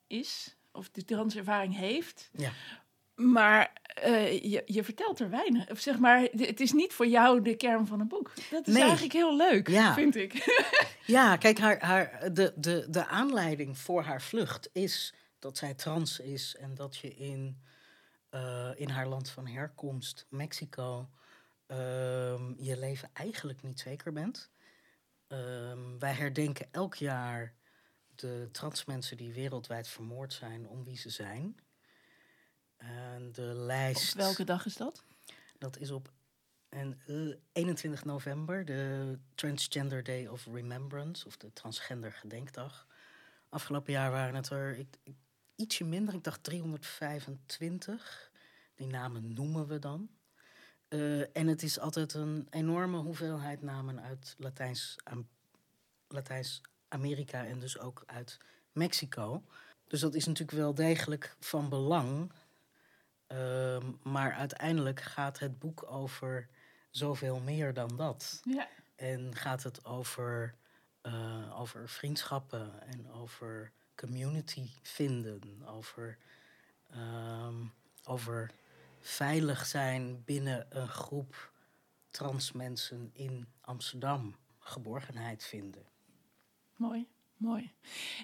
[0.06, 2.30] is, of die transervaring heeft.
[2.32, 2.50] ja.
[3.14, 5.70] Maar eh, je, je vertelt er weinig.
[5.70, 8.32] Of zeg maar, het is niet voor jou de kern van een boek.
[8.50, 8.82] Dat is Nee.
[8.82, 9.94] eigenlijk heel leuk, Ja.
[9.94, 10.32] vind ik.
[11.06, 16.18] Ja, kijk, haar, haar, de, de, de aanleiding voor haar vlucht is dat zij trans
[16.20, 17.58] is en dat je in,
[18.30, 21.08] eh, in haar land van herkomst, Mexico,
[21.68, 24.50] ehm, je leven eigenlijk niet zeker bent.
[25.26, 27.54] Ehm, wij herdenken elk jaar
[28.14, 31.56] de transmensen die wereldwijd vermoord zijn om wie ze zijn.
[32.76, 34.12] En de lijst.
[34.12, 35.04] Op welke dag is dat?
[35.58, 36.12] Dat is op
[36.68, 42.86] en, eh, 21 november, de Transgender Day of Remembrance, of de Transgender Gedenkdag.
[43.48, 45.16] Afgelopen jaar waren het er ik, ik-
[45.54, 48.30] ietsje minder, ik dacht 325.
[48.74, 50.10] Die namen noemen we dan.
[50.88, 55.28] Eh, en het is altijd een enorme hoeveelheid namen uit Latijns, Am-
[56.08, 58.38] Latijns-Amerika en dus ook uit
[58.72, 59.42] Mexico.
[59.86, 62.32] Dus dat is natuurlijk wel degelijk van belang.
[63.26, 66.48] Ehm, maar uiteindelijk gaat het boek over
[66.90, 68.40] zoveel meer dan dat.
[68.44, 68.68] Ja.
[68.96, 70.54] En gaat het over,
[71.00, 75.66] eh, over vriendschappen en over community vinden.
[75.66, 76.18] Over,
[76.90, 77.54] ehm,
[78.04, 78.50] over
[79.00, 81.52] veilig zijn binnen een groep
[82.10, 84.36] trans mensen in Amsterdam.
[84.58, 85.86] Geborgenheid vinden.
[86.76, 87.06] Mooi,
[87.36, 87.72] mooi.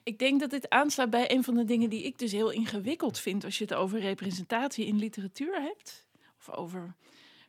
[0.04, 3.18] Ik denk dat dit aansluit bij een van de dingen die ik dus heel ingewikkeld
[3.18, 6.06] vind als je het over representatie in literatuur hebt.
[6.38, 6.94] Of over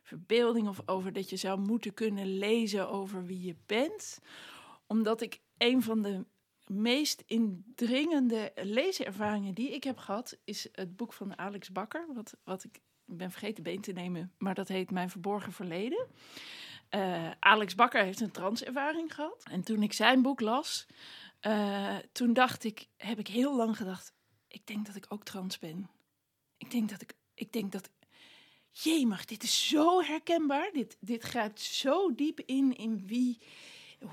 [0.02, 4.18] verbeelding of over dat je zou moeten kunnen lezen over wie je bent.
[4.86, 6.24] Omdat ik een van de
[6.66, 12.06] meest indringende leeservaringen die ik heb gehad, is het boek van Alex Bakker.
[12.14, 16.06] Wat, wat ik ben vergeten been te nemen, maar dat heet Mijn Verborgen Verleden.
[16.88, 19.42] Eh, Alex Bakker heeft een transervaring gehad.
[19.50, 20.86] En toen ik zijn boek las,
[21.40, 24.14] eh, toen dacht ik, heb ik heel lang gedacht,
[24.48, 25.90] ik denk dat ik ook trans ben.
[26.56, 27.90] Ik denk dat ik, ik denk dat,
[28.70, 30.70] jemig, dit is zo herkenbaar.
[30.72, 33.40] Dit, dit grijpt zo diep in, in wie,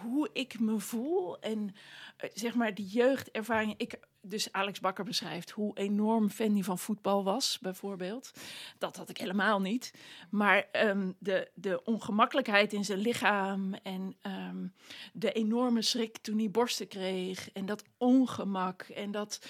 [0.02, 1.40] hoe ik me voel.
[1.40, 1.76] En
[2.18, 3.74] eh, zeg maar die jeugdervaring.
[3.78, 8.32] Ik, dus Alex Bakker beschrijft hoe enorm fan hij van voetbal was, bijvoorbeeld.
[8.78, 9.94] Dat had ik helemaal niet.
[10.30, 14.68] Maar ehm, de, de ongemakkelijkheid in zijn lichaam en ehm,
[15.14, 19.48] de enorme schrik toen hij borsten kreeg en dat ongemak en dat,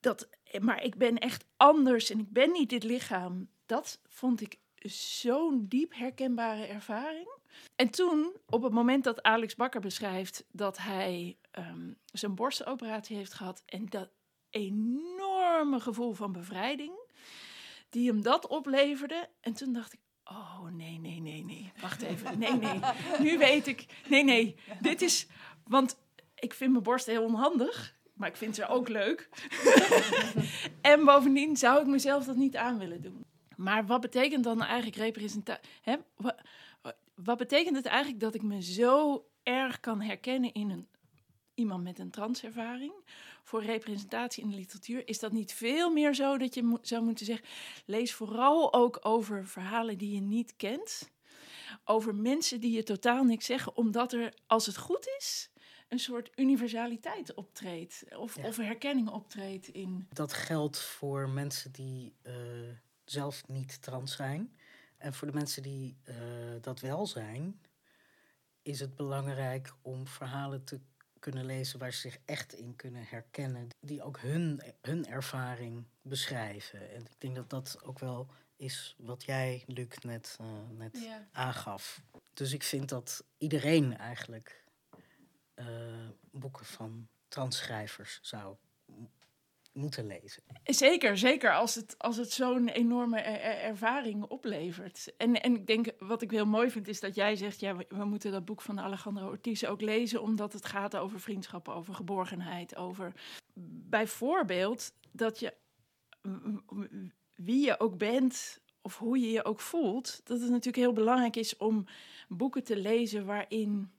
[0.00, 0.28] dat,
[0.60, 3.48] maar ik ben echt anders en ik ben niet dit lichaam.
[3.66, 4.58] Dat vond ik
[4.90, 7.35] zo'n diep herkenbare ervaring.
[7.76, 13.34] En toen, op het moment dat Alex Bakker beschrijft dat hij ehm, zijn borstoperatie heeft
[13.34, 14.10] gehad en dat
[14.50, 16.92] enorme gevoel van bevrijding,
[17.90, 19.28] die hem dat opleverde.
[19.40, 22.80] En toen dacht ik, oh nee, nee, nee, nee, wacht even, nee, nee,
[23.18, 25.26] nu weet ik, nee, nee, dit is,
[25.64, 25.98] want
[26.34, 27.94] ik vind mijn borst heel onhandig.
[28.16, 29.28] Maar ik vind ze ook leuk.
[30.80, 33.24] en bovendien zou ik mezelf dat niet aan willen doen.
[33.56, 35.70] Maar wat betekent dan eigenlijk representatie?
[37.24, 40.88] Wat, betekent het eigenlijk dat ik me zo erg kan herkennen in een,
[41.54, 42.94] iemand met een transervaring?
[43.46, 47.26] voor representatie in de literatuur, is dat niet veel meer zo dat je zou moeten
[47.26, 47.46] zeggen:
[47.84, 51.10] lees vooral ook over verhalen die je niet kent,
[51.84, 55.50] over mensen die je totaal niks zeggen, omdat er, als het goed is,
[55.88, 60.06] een soort universaliteit optreedt of, of herkenning optreedt in.
[60.12, 62.32] Dat geldt voor mensen die uh,
[63.04, 64.56] zelf niet trans zijn.
[64.96, 66.14] En voor de mensen die uh,
[66.60, 67.60] dat wel zijn,
[68.62, 70.80] is het belangrijk om verhalen te
[71.18, 73.68] kunnen lezen waar ze zich echt in kunnen herkennen.
[73.80, 76.90] Die ook hun, hun ervaring beschrijven.
[76.90, 81.28] En ik denk dat dat ook wel is wat jij, Luc, net, uh, net ja.
[81.32, 82.02] aangaf.
[82.34, 84.64] Dus ik vind dat iedereen eigenlijk
[85.54, 88.56] uh, boeken van transschrijvers zou
[89.76, 90.42] moeten lezen.
[90.64, 95.12] Zeker, zeker als het, als het zo'n enorme ervaring oplevert.
[95.16, 97.60] En, en ik denk, wat ik heel mooi vind, is dat jij zegt...
[97.60, 100.22] ja, we, moeten dat boek van Alejandro Ortiz ook lezen...
[100.22, 103.12] omdat het gaat over vriendschap, over geborgenheid, over...
[103.88, 105.54] bijvoorbeeld dat je,
[107.34, 110.20] wie je ook bent of hoe je je ook voelt...
[110.24, 111.86] dat het natuurlijk heel belangrijk is om
[112.28, 113.90] boeken te lezen waarin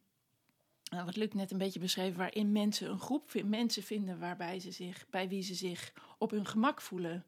[0.89, 4.71] nou, wat Luc net een beetje beschreef, waarin mensen een groep mensen vinden waarbij ze
[4.71, 7.25] zich, bij wie ze zich op hun gemak voelen.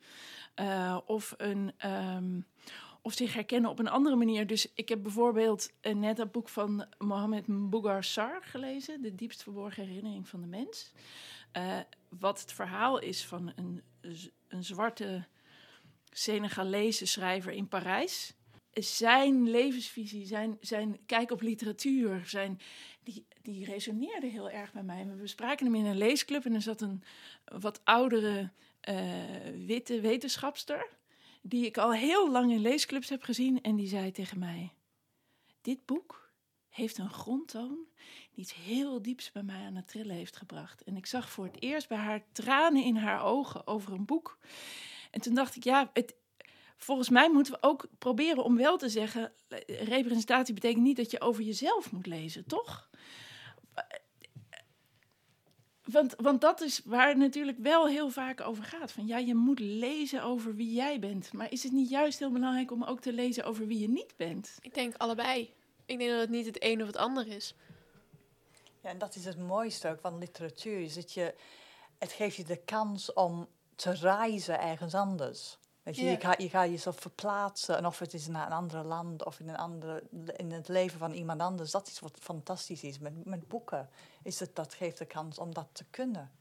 [0.56, 2.45] Uh, of, een, um,
[3.02, 4.48] of zich herkennen op een andere manier.
[4.48, 9.43] Dus ik heb bijvoorbeeld uh, net dat boek van Mohammed Mbougar Sar gelezen, De diepst
[9.43, 10.91] verborgen herinnering van de mens.
[11.58, 13.82] Uh, wat het verhaal is van een,
[14.48, 15.28] een zwarte
[16.12, 18.34] Senegalese schrijver in Parijs
[18.82, 22.60] zijn levensvisie, zijn, zijn kijk op literatuur, zijn,
[23.04, 25.08] die, die resoneerde heel erg bij mij.
[25.08, 27.04] We bespraken hem in een leesclub en er zat een
[27.46, 28.52] wat oudere
[28.89, 30.88] uh, witte wetenschapster,
[31.42, 33.62] die ik al heel lang in leesclubs heb gezien.
[33.62, 34.74] En die zei tegen mij:
[35.62, 36.32] Dit boek
[36.70, 37.78] heeft een grondtoon
[38.32, 40.84] die iets heel dieps bij mij aan het trillen heeft gebracht.
[40.84, 44.38] En ik zag voor het eerst bij haar tranen in haar ogen over een boek.
[45.12, 46.15] En toen dacht ik, ja, het,
[46.80, 49.32] volgens mij moeten we ook proberen om wel te zeggen:
[49.68, 52.89] representatie betekent niet dat je over jezelf moet lezen, toch?
[55.84, 58.92] Want, want dat is waar het natuurlijk wel heel vaak over gaat.
[58.92, 61.34] Van ja, je moet lezen over wie jij bent.
[61.34, 64.13] Maar is het niet juist heel belangrijk om ook te lezen over wie je niet
[64.18, 64.58] bent?
[64.62, 65.54] Ik denk allebei.
[65.86, 67.56] Ik denk dat het niet het een of het ander is.
[68.84, 70.80] Ja, en dat is het mooiste ook van literatuur.
[70.80, 71.36] Is dat je,
[71.98, 75.59] het geeft je de kans om te reizen ergens anders.
[75.84, 77.78] Weet je, je, gaat, je gaat jezelf verplaatsen.
[77.78, 80.04] En of het is naar een ander land of in, een andere,
[80.38, 81.72] in het leven van iemand anders.
[81.72, 83.00] Dat is wat fantastisch is.
[83.00, 83.89] Met, met boeken
[84.24, 86.32] is het, dat geeft de kans om dat te kunnen.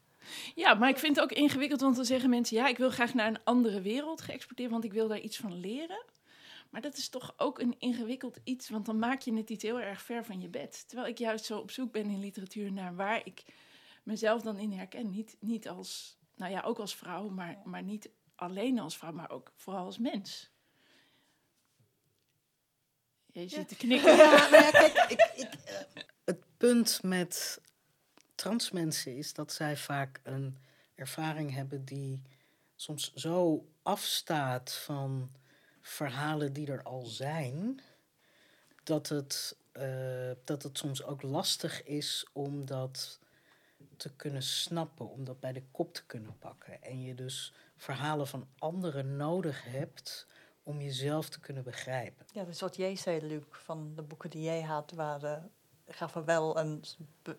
[0.54, 2.56] Ja, maar ik vind het ook ingewikkeld, want dan zeggen mensen...
[2.56, 4.70] ja, ik wil graag naar een andere wereld geëxporteerd...
[4.70, 6.04] want ik wil daar iets van leren.
[6.70, 8.68] Maar dat is toch ook een ingewikkeld iets...
[8.68, 10.84] want dan maak je het iets heel erg ver van je bed.
[10.88, 12.72] Terwijl ik juist zo op zoek ben in literatuur...
[12.72, 13.44] naar waar ik
[14.02, 15.10] mezelf dan in herken.
[15.10, 19.30] Niet, niet als, nou ja, ook als vrouw, maar, maar niet alleen als vrouw, maar
[19.30, 20.50] ook vooral als mens.
[23.26, 24.16] Je zit te knikken.
[24.16, 27.60] Ja, maar ja, kijk, ik, ik, uh, het punt met
[28.34, 30.58] trans mensen is dat zij vaak een
[30.94, 32.22] ervaring hebben die
[32.76, 35.30] soms zo afstaat van
[35.80, 37.80] verhalen die er al zijn,
[38.82, 43.20] dat het, uh, dat het soms ook lastig is om dat
[43.96, 46.82] te kunnen snappen, om dat bij de kop te kunnen pakken.
[46.82, 50.26] En je dus verhalen van anderen nodig hebt
[50.62, 52.26] om jezelf te kunnen begrijpen.
[52.32, 55.50] Ja, dat is wat jij zei, Luc, van de boeken die jij had, waren,
[55.86, 56.84] gaven wel een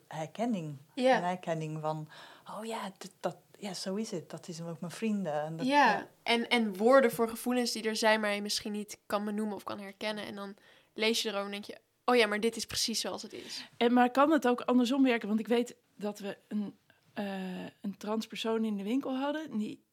[0.08, 0.78] herkenning.
[0.96, 1.18] Ja.
[1.18, 2.10] Een herkenning van,
[2.58, 4.30] oh ja, dat, ja, zo is het.
[4.30, 5.42] Dat is ook mijn vrienden.
[5.42, 9.00] En dat, ja, En, en woorden voor gevoelens die er zijn, maar je misschien niet
[9.06, 10.26] kan benoemen of kan herkennen.
[10.26, 10.56] En dan
[10.94, 13.70] lees je erover en denk je, oh ja, maar dit is precies zoals het is.
[13.78, 15.28] En maar kan het ook andersom werken?
[15.28, 16.78] Want ik weet dat we een,
[17.16, 19.58] uh, een transpersoon in de winkel hadden.
[19.58, 19.89] Die eh,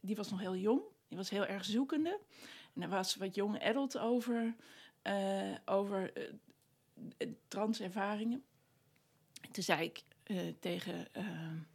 [0.00, 0.80] die was nog heel jong.
[1.08, 2.20] Die was heel erg zoekende.
[2.74, 4.54] En er was wat jonge adult over,
[5.02, 6.12] uh, over
[7.18, 8.44] uh, transervaringen.
[9.50, 10.02] Toen zei ik
[10.60, 11.06] tegen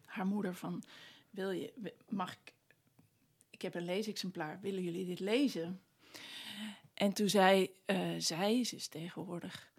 [0.06, 0.84] haar moeder van...
[1.30, 2.54] Wil je, mag ik...
[3.50, 4.60] Ik heb een leesexemplaar.
[4.62, 5.82] Willen jullie dit lezen?
[6.93, 7.71] En toen zei
[8.17, 9.71] zij, ze is tegenwoordig...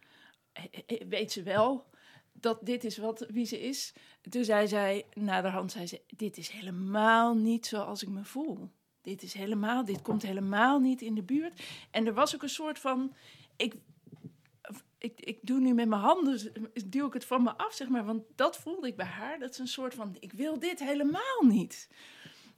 [1.09, 1.87] Weet ze wel
[2.41, 3.95] dat dit is wat, wie ze is.
[4.31, 8.71] Toen zei zij, naderhand zei ze, dit is helemaal niet zoals ik me voel.
[9.03, 11.63] Dit is helemaal, dit komt helemaal niet in de buurt.
[11.91, 13.15] En er was ook een soort van,
[13.57, 13.75] ik,
[14.99, 16.53] ik, ik doe nu met mijn handen,
[16.87, 18.05] duw ik het van me af, zeg maar.
[18.05, 19.39] Want dat voelde ik bij haar.
[19.39, 21.89] Dat is een soort van, ik wil dit helemaal niet.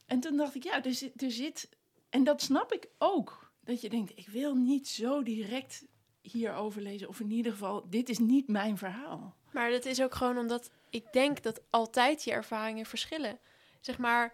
[0.06, 1.68] En toen dacht ik, ja, er zit, er zit
[2.10, 3.52] en dat snap ik ook.
[3.64, 5.86] Dat je denkt, ik wil niet zo direct
[6.20, 7.08] hierover lezen.
[7.08, 9.36] Of in ieder geval, dit is niet mijn verhaal.
[9.50, 13.38] Maar dat is ook gewoon omdat ik denk dat altijd je ervaringen verschillen.
[13.80, 14.32] Zeg maar,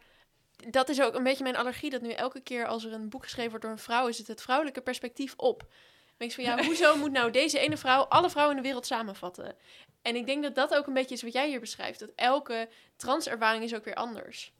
[0.70, 1.90] dat is ook een beetje mijn allergie.
[1.90, 4.26] Dat nu elke keer als er een boek geschreven wordt door een vrouw, is het
[4.26, 5.58] het vrouwelijke perspectief op.
[5.58, 5.68] Dan
[6.16, 8.86] denk ik van ja, hoezo moet nou deze ene vrouw alle vrouwen in de wereld
[8.86, 9.56] samenvatten?
[10.02, 11.98] En ik denk dat dat ook een beetje is wat jij hier beschrijft.
[11.98, 14.52] Dat elke transervaring is ook weer anders.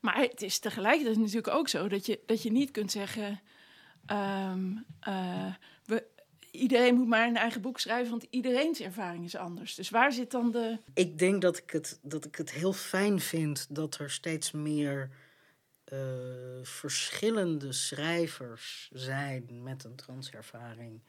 [0.00, 3.40] Maar het is tegelijkertijd natuurlijk ook zo dat je, dat je niet kunt zeggen.
[5.00, 5.54] eh,
[5.84, 6.06] we,
[6.56, 9.74] iedereen moet maar een eigen boek schrijven, want iedereen's ervaring is anders.
[9.74, 10.78] Dus waar zit dan de.
[10.94, 15.10] Ik denk dat ik het, dat ik het heel fijn vind dat er steeds meer
[15.84, 15.98] eh,
[16.62, 21.02] verschillende schrijvers zijn met een transervaring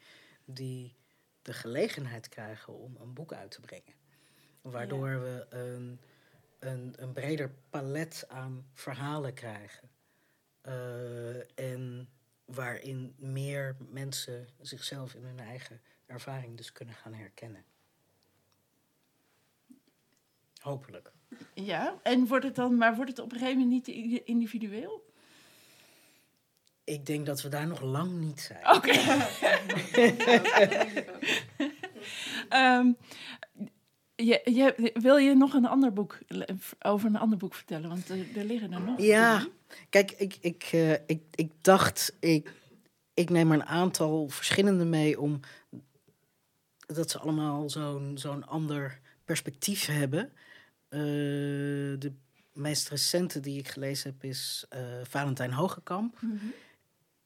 [0.44, 0.94] die
[1.42, 3.94] de gelegenheid krijgen om een boek uit te brengen.
[4.62, 6.00] Waardoor we een,
[6.58, 9.90] een, een breder palet aan verhalen krijgen.
[10.60, 12.08] Eh, en
[12.54, 17.64] waarin meer mensen zichzelf in hun eigen ervaring dus kunnen gaan herkennen.
[20.60, 21.12] Hopelijk.
[21.54, 25.06] Ja, en wordt het dan, maar wordt het op een gegeven moment niet individueel?
[26.84, 28.68] Ik denk dat we daar nog lang niet zijn.
[28.76, 28.92] Oké.
[32.48, 32.92] Ehm,
[34.24, 36.18] je, je, wil je nog een ander boek
[36.78, 37.88] over een ander boek vertellen?
[37.88, 39.00] Want er, er liggen er nog.
[39.00, 39.46] Ja,
[39.88, 42.52] kijk, ik, ik, eh, ik, ik dacht, ik,
[43.14, 45.40] ik neem er een aantal verschillende mee om
[46.86, 50.32] dat ze allemaal zo'n zo'n ander perspectief hebben.
[50.88, 51.00] Eh,
[51.98, 52.12] de
[52.52, 56.20] meest recente die ik gelezen heb is eh, Valentijn Hogekamp.
[56.20, 56.46] Mhm.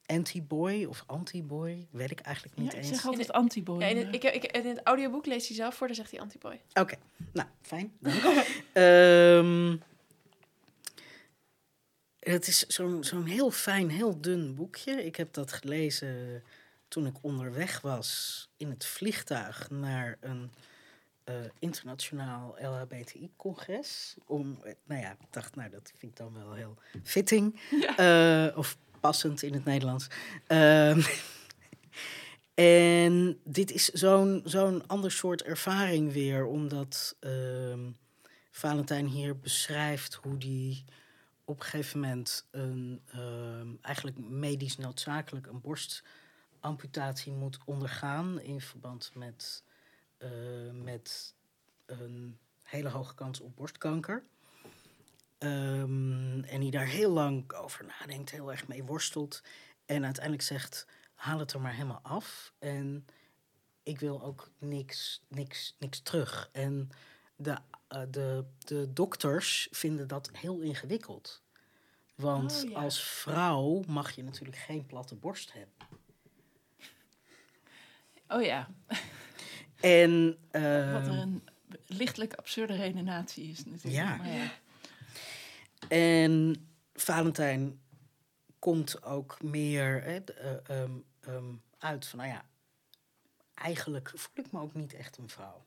[0.05, 2.93] Anti-boy of anti-boy, weet ik eigenlijk niet Ja, ik eens.
[2.93, 3.79] zeg altijd anti-boy.
[3.79, 6.19] Ja, in, het, ik, ik, in het audioboek leest hij zelf voor, dan zegt hij
[6.19, 6.61] antiboy.
[6.73, 6.95] Oké,
[7.33, 7.93] nou, fijn.
[7.99, 8.23] dank.
[8.73, 9.75] Ehm,
[12.19, 15.05] het is zo'n zo'n heel fijn, heel dun boekje.
[15.05, 16.43] Ik heb dat gelezen
[16.87, 20.51] toen ik onderweg was in het vliegtuig naar een
[21.23, 24.15] eh, internationaal LHBTI-congres.
[24.25, 27.59] Om, eh, nou ja, ik dacht, nou, dat vind ik dan wel heel fitting.
[27.95, 30.07] Eh, of passend in het Nederlands.
[30.47, 31.01] Ehm,
[32.53, 37.91] en dit is zo'n zo'n ander soort ervaring weer, omdat ehm,
[38.51, 40.83] Valentijn hier beschrijft hoe die
[41.45, 49.11] op een gegeven moment een, ehm, eigenlijk medisch noodzakelijk een borstamputatie moet ondergaan in verband
[49.15, 49.63] met,
[50.17, 50.29] eh,
[50.83, 51.35] met
[51.85, 54.23] een hele hoge kans op borstkanker.
[55.43, 59.41] Ehm, en die daar heel lang over nadenkt, heel erg mee worstelt.
[59.85, 62.53] En uiteindelijk zegt, haal het er maar helemaal af.
[62.59, 63.05] En
[63.83, 66.49] ik wil ook niks, niks, niks terug.
[66.51, 66.89] En
[67.35, 71.41] de, eh, de, de dokters vinden dat heel ingewikkeld.
[72.15, 72.79] Want Oh, ja.
[72.81, 75.73] als vrouw mag je natuurlijk geen platte borst hebben.
[78.27, 78.69] Oh ja,
[79.79, 81.43] En, wat ehm, er een
[81.85, 83.95] lichtelijk absurde redenatie is natuurlijk.
[84.03, 84.15] Ja.
[84.15, 84.51] Maar ja.
[85.93, 87.81] En Valentijn
[88.59, 92.45] komt ook meer hè, eh, ehm, ehm, uit van, nou ja,
[93.53, 95.65] eigenlijk voel ik me ook niet echt een vrouw.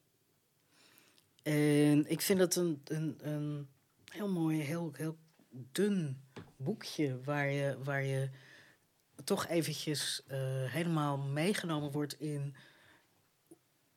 [1.43, 3.69] En ik vind het een, een, een
[4.05, 5.17] heel mooi, heel, heel
[5.49, 6.23] dun
[6.57, 8.31] boekje waar je, waar je
[9.25, 12.55] toch eventjes eh, helemaal meegenomen wordt in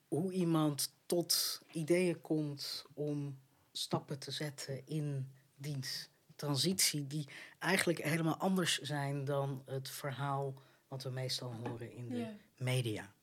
[0.07, 3.39] hoe iemand tot ideeën komt om
[3.71, 7.27] stappen te zetten in diens transitie, die
[7.59, 10.53] eigenlijk helemaal anders zijn dan het verhaal
[10.87, 12.25] wat we meestal horen in de
[12.57, 13.13] media.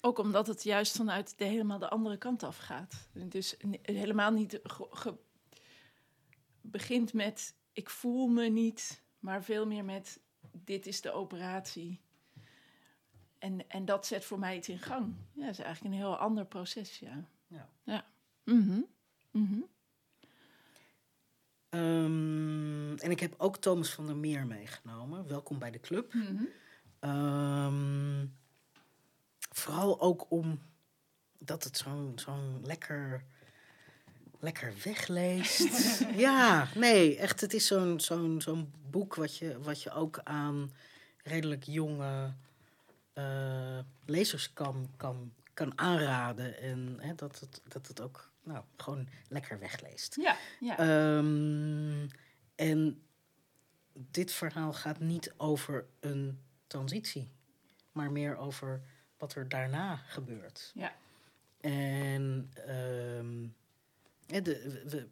[0.00, 3.08] Ook omdat het juist vanuit de helemaal de andere kant af gaat.
[3.12, 4.60] Dus helemaal niet
[6.60, 10.20] begint met ik voel me niet, maar veel meer met
[10.52, 12.00] dit is de operatie.
[13.38, 15.14] En, en dat zet voor mij iets in gang.
[15.32, 17.24] Ja, dat is eigenlijk een heel ander proces, ja.
[17.46, 17.68] Ja.
[17.82, 18.06] Ja.
[18.44, 18.80] Mhm.
[19.30, 19.60] Mhm.
[21.68, 25.28] Ehm, en ik heb ook Thomas van der Meer meegenomen.
[25.28, 26.14] Welkom bij de club.
[26.14, 26.44] Mhm.
[26.98, 28.26] Ehm,
[29.50, 30.60] vooral ook om
[31.38, 33.24] dat het zo'n zo'n lekker,
[34.38, 35.98] lekker wegleest.
[36.26, 37.40] ja, nee, echt.
[37.40, 40.72] Het is zo'n zo'n zo'n boek wat je, wat je ook aan
[41.22, 42.32] redelijk jonge
[43.12, 46.60] eh, lezers kan, kan, kan aanraden.
[46.60, 50.16] En hè, dat, het, dat het ook nou, gewoon lekker wegleest.
[50.20, 50.78] Ja, ja.
[50.78, 52.08] Ehm,
[52.54, 53.02] en
[53.92, 57.30] dit verhaal gaat niet over een transitie,
[57.92, 58.82] maar meer over
[59.18, 60.72] wat er daarna gebeurt.
[60.74, 60.96] Ja.
[61.60, 63.46] En ehm,
[64.42, 65.08] de, we,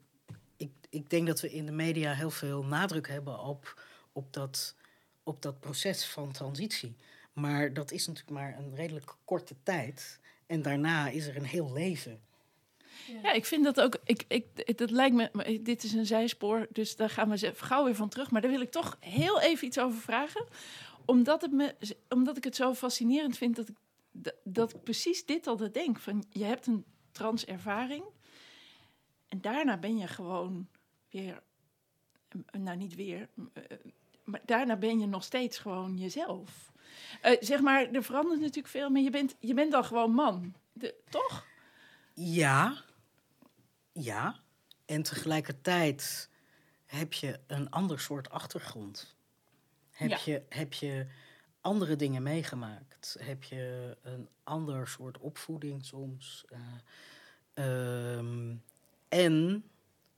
[0.57, 3.83] ik, ik denk dat we in de media heel veel nadruk hebben op,
[4.13, 4.75] op, dat,
[5.23, 6.97] op dat proces van transitie.
[7.33, 10.21] Maar dat is natuurlijk maar een redelijk korte tijd.
[10.47, 12.21] En daarna is er een heel leven.
[13.23, 13.99] Ja, ik vind dat ook.
[14.05, 15.61] Ik, ik, dat lijkt me.
[15.63, 18.31] Dit is een zijspoor, dus daar gaan we gauw weer van terug.
[18.31, 20.47] Maar daar wil ik toch heel even iets over vragen.
[21.05, 21.75] Omdat, het me,
[22.09, 23.77] omdat ik het zo fascinerend vind dat ik,
[24.43, 25.99] dat, precies dit altijd denk.
[25.99, 28.05] Van, je hebt een transervaring.
[29.29, 30.69] En daarna ben je gewoon
[31.11, 31.43] weer.
[32.51, 33.29] eh, Nou, niet weer.
[33.53, 33.63] eh,
[34.25, 36.73] Maar daarna ben je nog steeds gewoon jezelf.
[37.23, 40.55] Eh, zeg maar, er verandert natuurlijk veel, maar je bent, je bent dan gewoon man.
[40.73, 41.47] De, toch?
[42.19, 42.85] Ja,
[43.93, 44.41] ja.
[44.85, 46.31] En tegelijkertijd
[46.87, 49.17] heb je een ander soort achtergrond.
[49.91, 50.19] Heb, Ja.
[50.25, 51.07] je, heb je
[51.61, 53.17] andere dingen meegemaakt?
[53.21, 56.45] Heb je een ander soort opvoeding soms?
[56.49, 56.59] Eh,
[57.55, 58.57] ehm,
[59.09, 59.65] en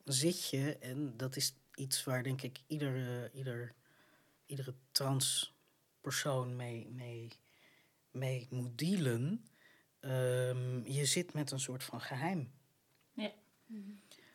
[0.04, 3.74] zit je, en dat is iets waar denk ik iedere, ieder,
[4.46, 7.32] iedere transpersoon mee, mee,
[8.10, 9.48] mee moet dealen.
[10.00, 12.52] Ehm, je zit met een soort van geheim.
[13.12, 13.32] Ja.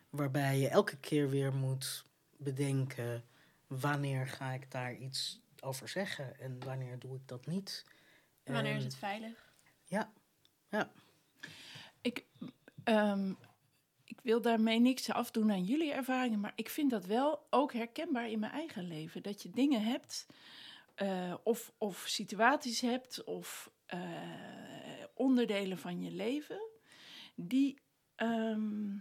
[0.10, 2.06] Waarbij je elke keer weer moet
[2.38, 3.24] bedenken:
[3.68, 7.86] wanneer ga ik daar iets over zeggen en wanneer doe ik dat niet?
[8.44, 9.54] Wanneer is het veilig?
[9.86, 10.12] Ja,
[10.70, 10.92] ja.
[12.02, 12.26] Ik,
[12.84, 13.34] ehm,
[14.04, 18.30] ik wil daarmee niks afdoen aan jullie ervaringen, maar ik vind dat wel ook herkenbaar
[18.30, 19.24] in mijn eigen leven.
[19.24, 20.26] Dat je dingen hebt,
[20.96, 24.00] eh, of, of situaties hebt, of eh,
[25.14, 26.70] onderdelen van je leven,
[27.36, 27.82] die,
[28.16, 28.98] ehm,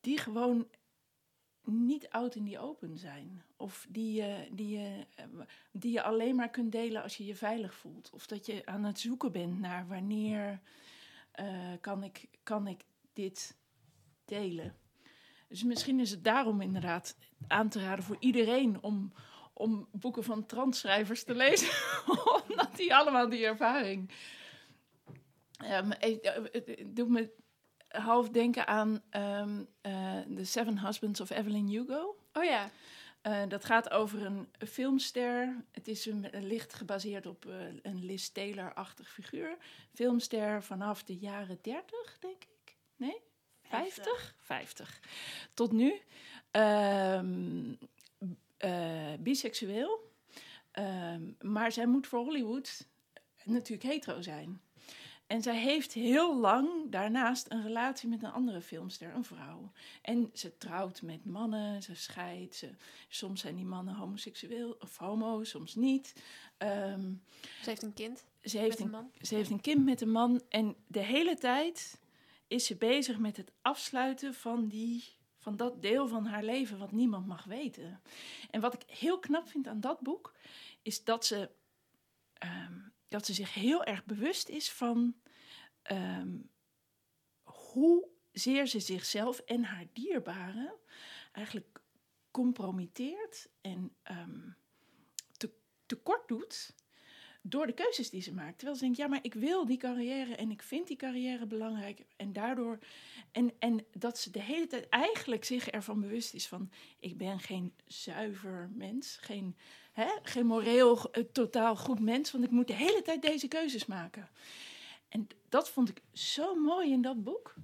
[0.00, 0.68] die gewoon
[1.64, 3.42] niet out in die open zijn.
[3.56, 5.06] Of die je, die, je,
[5.72, 8.10] die je alleen maar kunt delen als je je veilig voelt.
[8.12, 10.60] Of dat je aan het zoeken bent naar wanneer
[11.32, 13.56] eh, kan, ik, kan ik dit
[14.24, 14.76] delen.
[15.48, 17.16] Dus misschien is het daarom inderdaad
[17.48, 19.12] aan te raden voor iedereen om,
[19.52, 21.68] om boeken van transschrijvers te lezen.
[22.52, 24.10] Omdat die allemaal die ervaring.
[25.56, 25.90] Eh,
[26.50, 27.30] het doet me
[27.88, 29.46] half denken aan eh,
[30.36, 32.16] The Seven Husbands of Evelyn Hugo.
[32.32, 32.70] Oh ja.
[33.22, 35.64] Eh, dat gaat over een filmster.
[35.72, 37.44] Het is een, licht gebaseerd op
[37.82, 39.56] een Liz Taylor-achtig figuur.
[39.94, 42.76] Filmster vanaf de jaren 30, denk ik.
[42.96, 43.20] Nee?
[43.62, 44.34] 50?
[44.40, 45.00] 50.
[45.54, 46.00] Tot nu.
[46.50, 47.74] Ehm,
[48.56, 50.11] eh, biseksueel.
[50.72, 52.88] Ehm, maar zij moet voor Hollywood
[53.44, 54.60] natuurlijk hetero zijn.
[55.26, 59.72] En zij heeft heel lang daarnaast een relatie met een andere filmster, een vrouw.
[60.02, 62.54] En ze trouwt met mannen, ze scheidt.
[62.54, 62.70] Ze,
[63.08, 66.14] soms zijn die mannen homoseksueel of homo, soms niet.
[66.56, 67.12] Ehm,
[67.62, 69.10] Ze heeft een kind ze, heeft met een een, man.
[69.20, 70.42] ze heeft een kind met een man.
[70.48, 72.00] En de hele tijd
[72.46, 75.04] is ze bezig met het afsluiten van, die,
[75.42, 78.02] van dat deel van haar leven wat niemand mag weten.
[78.50, 80.34] En wat ik heel knap vind aan dat boek,
[80.82, 81.50] is dat ze,
[82.32, 82.78] ehm,
[83.08, 85.16] dat ze zich heel erg bewust is van
[85.82, 86.36] ehm,
[87.42, 90.74] hoe zeer ze zichzelf en haar dierbaren
[91.32, 91.80] eigenlijk
[92.30, 94.50] compromitteert en ehm,
[95.36, 95.52] te,
[95.86, 96.74] tekort doet
[97.42, 98.56] door de keuzes die ze maakt.
[98.56, 102.04] Terwijl ze denkt, ja, maar ik wil die carrière en ik vind die carrière belangrijk.
[102.16, 102.78] En daardoor,
[103.32, 106.70] en, en dat ze de hele tijd eigenlijk zich ervan bewust is van,
[107.00, 109.56] ik ben geen zuiver mens, geen,
[109.92, 113.86] hè, geen moreel eh, totaal goed mens, want ik moet de hele tijd deze keuzes
[113.86, 114.28] maken.
[115.08, 117.54] En dat vond ik zo mooi in dat boek.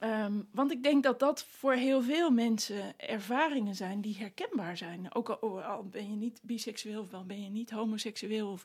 [0.00, 5.14] Ehm, want ik denk dat dat voor heel veel mensen ervaringen zijn die herkenbaar zijn.
[5.14, 8.50] Ook al, al ben je niet biseksueel of al ben je niet homoseksueel.
[8.50, 8.64] Of,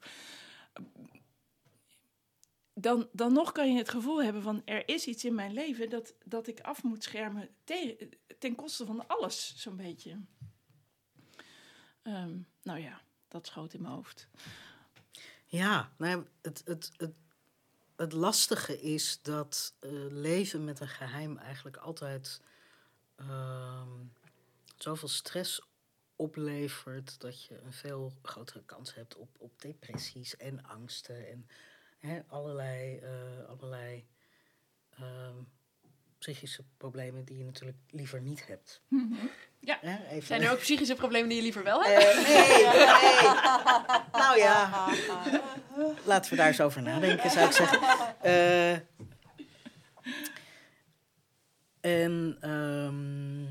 [2.74, 5.90] dan, dan nog kan je het gevoel hebben van er is iets in mijn leven
[5.90, 8.10] dat, dat ik af moet schermen te-
[8.40, 10.20] ten koste van alles, zo'n beetje.
[12.02, 14.28] Ehm, nou ja, dat schoot in mijn hoofd.
[15.46, 17.16] Ja, nou, het, het, het,
[17.96, 22.42] het lastige is dat eh, leven met een geheim eigenlijk altijd
[23.16, 23.90] ehm,
[24.78, 25.62] zoveel stress
[26.16, 31.48] oplevert dat je een veel grotere kans hebt op, op depressies en angsten en
[32.00, 34.08] hè, allerlei, eh, allerlei
[34.90, 35.38] ehm,
[36.26, 38.82] psychische problemen die je natuurlijk liever niet hebt.
[39.60, 39.78] Ja.
[39.82, 42.04] Hè, even- Zijn er ook psychische problemen die je liever wel hebt?
[42.04, 42.86] Eh, nee, nee.
[44.22, 44.90] Nou ja,
[46.06, 47.80] laten we daar eens over nadenken, zou ik zeggen.
[48.22, 48.74] Eh,
[51.82, 53.46] en ehm,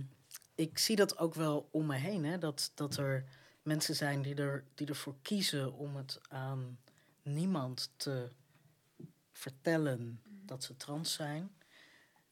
[0.54, 3.24] ik zie dat ook wel om me heen, hè, dat, dat er
[3.62, 6.78] mensen zijn die, er, die ervoor kiezen om het aan
[7.22, 8.28] niemand te
[9.32, 11.50] vertellen dat ze trans zijn.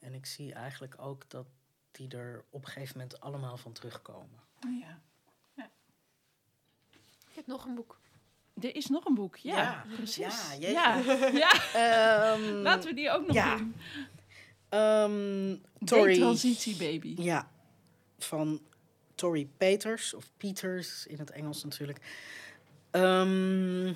[0.03, 1.47] En ik zie eigenlijk ook dat
[1.91, 4.41] die er op een gegeven moment allemaal van terugkomen.
[4.67, 5.01] Oh ja.
[7.29, 8.01] Ik heb nog een boek.
[8.61, 9.37] er is nog een boek.
[9.37, 9.85] Ja, Ja.
[9.97, 10.57] precies.
[10.59, 10.97] Ja, ja,
[11.45, 11.53] ja.
[11.75, 13.57] Ehm, laten we die ook nog ja.
[13.57, 13.75] doen.
[14.69, 16.15] ehm, Tori.
[16.17, 17.15] Transitie baby.
[17.23, 17.51] Ja,
[18.19, 18.61] van
[19.15, 21.99] Tori Peters, of Peters in het Engels natuurlijk.
[22.91, 23.93] Ehm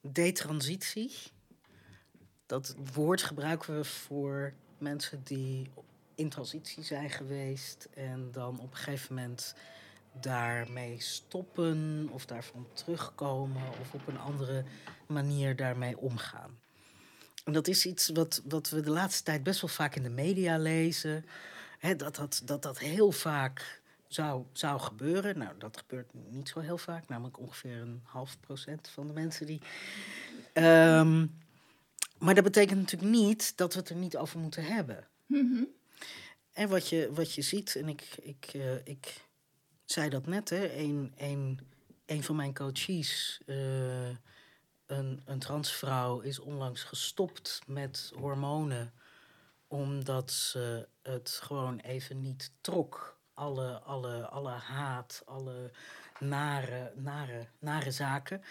[0.00, 1.12] detransitie.
[2.46, 5.70] Dat woord gebruiken we voor mensen die
[6.14, 9.54] in transitie zijn geweest en dan op een gegeven moment
[10.20, 14.64] daarmee stoppen of daarvan terugkomen of op een andere
[15.06, 16.58] manier daarmee omgaan.
[17.44, 20.08] En dat is iets wat, wat we de laatste tijd best wel vaak in de
[20.08, 21.24] media lezen.
[21.96, 25.38] Dat, dat, dat dat heel vaak zou, zou gebeuren.
[25.38, 27.08] Nou, dat gebeurt niet zo heel vaak.
[27.08, 29.60] Namelijk ongeveer een half procent van de mensen die...
[30.52, 31.26] Ehm,
[32.18, 35.08] maar dat betekent natuurlijk niet dat we het er niet over moeten hebben.
[36.52, 39.24] En wat je, wat je ziet, en ik, ik, eh, ik
[39.84, 41.60] zei dat net, hè, een, een,
[42.06, 44.08] een van mijn coaches, eh,
[44.86, 48.92] een, een transvrouw, is onlangs gestopt met hormonen
[49.68, 53.18] omdat ze het gewoon even niet trok.
[53.34, 55.70] Alle, alle, alle haat, alle
[56.18, 58.42] nare, nare, nare zaken.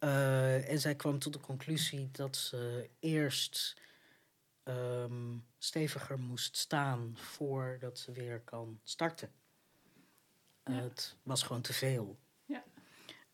[0.00, 3.76] Eh, en zij kwam tot de conclusie dat ze eerst
[4.62, 9.32] ehm, steviger moest staan voordat ze weer kan starten.
[10.64, 10.72] Ja.
[10.72, 12.18] Het was gewoon te veel.
[12.44, 12.64] Ja.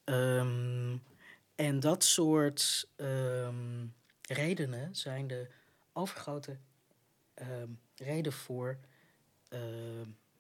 [0.04, 0.96] Ehm,
[1.54, 3.86] en dat soort ehm,
[4.22, 5.48] redenen zijn de
[5.92, 6.56] overgrote
[7.94, 8.78] reden voor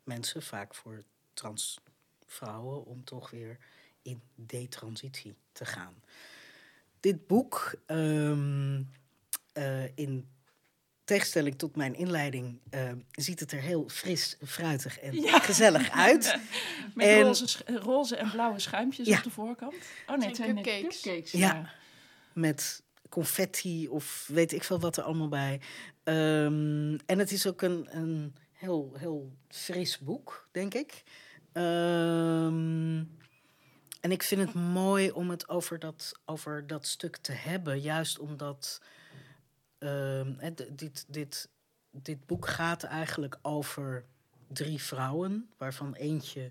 [0.04, 3.58] mensen, vaak voor transvrouwen, om toch weer
[4.06, 5.94] in detransitie te gaan.
[7.00, 8.82] Dit boek, ehm,
[9.52, 10.28] eh, in
[11.04, 15.38] tegenstelling tot mijn inleiding, ehm, ziet het er heel fris, fruitig en Ja.
[15.38, 16.38] gezellig uit.
[16.94, 19.16] Met En- roze, roze en blauwe schuimpjes Ja.
[19.18, 19.74] op de voorkant.
[20.06, 21.00] Oh nee, het zijn cupcakes.
[21.00, 21.30] cupcakes.
[21.32, 21.38] Ja.
[21.54, 21.70] ja.
[22.32, 25.60] met confetti of weet ik veel wat er allemaal bij.
[26.02, 31.02] Ehm, en het is ook een, een heel, heel fris boek, denk ik.
[31.52, 33.04] Ehm,
[34.06, 38.18] en ik vind het mooi om het over dat, over dat stuk te hebben, juist
[38.18, 38.80] omdat
[39.78, 41.48] ehm, dit, dit,
[41.90, 44.04] dit boek gaat eigenlijk over
[44.48, 46.50] drie vrouwen, waarvan eentje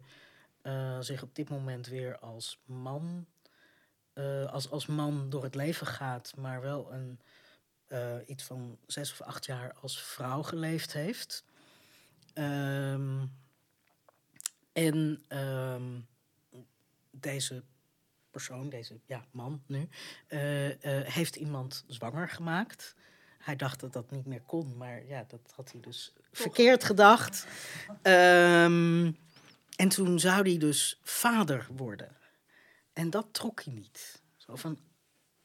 [0.62, 3.26] eh, zich op dit moment weer als man
[4.14, 7.20] eh, als, als man door het leven gaat, maar wel een,
[7.88, 11.46] eh, iets van zes of acht jaar als vrouw geleefd heeft.
[12.34, 13.26] Ehm,
[14.74, 16.00] en ehm,
[17.20, 17.64] deze
[18.32, 19.88] persoon, deze ja, man nu,
[20.28, 22.96] eh, eh, heeft iemand zwanger gemaakt.
[23.38, 27.48] Hij dacht dat dat niet meer kon, maar ja, dat had hij dus verkeerd gedacht.
[28.02, 29.12] Ehm,
[29.76, 32.18] en toen zou hij dus vader worden.
[32.94, 34.22] En dat trok hij niet.
[34.38, 34.80] Zo van,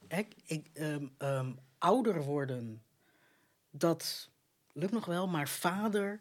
[0.09, 2.83] hè, ik, ehm, ehm, ouder worden,
[3.71, 4.31] dat
[4.73, 6.21] lukt nog wel, maar vader,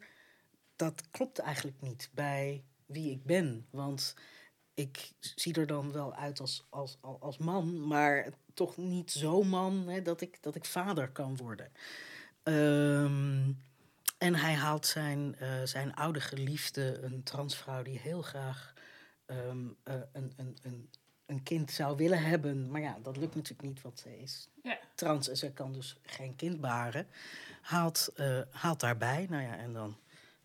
[0.75, 3.67] dat klopt eigenlijk niet bij wie ik ben.
[3.69, 4.15] Want
[4.79, 9.87] ik zie er dan wel uit als, als, als, man, maar toch niet zo man
[9.87, 11.71] hè, dat, ik, dat ik vader kan worden.
[12.43, 13.51] Ehm,
[14.17, 18.73] en hij haalt zijn, eh, zijn oude geliefde, een transvrouw die heel graag
[19.25, 20.89] ehm, eh, een, een, een,
[21.25, 22.71] een kind zou willen hebben.
[22.71, 24.79] Maar ja, dat lukt natuurlijk niet, want ze is Ja.
[24.95, 27.07] trans en ze kan dus geen kind baren.
[27.61, 29.97] Haalt, eh, haalt daarbij, nou ja, en dan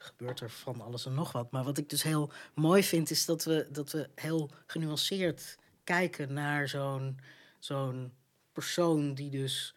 [0.04, 1.50] gebeurt er van alles en nog wat.
[1.50, 6.32] Maar wat ik dus heel mooi vind, is dat we, dat we heel genuanceerd kijken
[6.32, 7.20] naar zo'n
[7.58, 8.12] zo'n
[8.52, 9.74] persoon die dus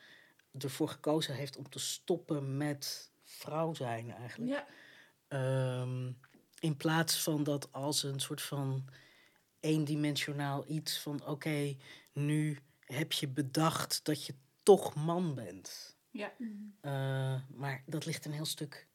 [0.59, 4.51] ervoor gekozen heeft om te stoppen met vrouw zijn eigenlijk.
[4.51, 4.67] Ja.
[5.27, 6.11] Ehm,
[6.59, 8.85] in plaats van dat als een soort van
[9.59, 11.75] eendimensionaal iets van oké,
[12.13, 15.97] nu heb je bedacht dat je toch man bent.
[16.11, 16.33] Ja.
[16.81, 18.87] Eh, maar dat ligt een heel stuk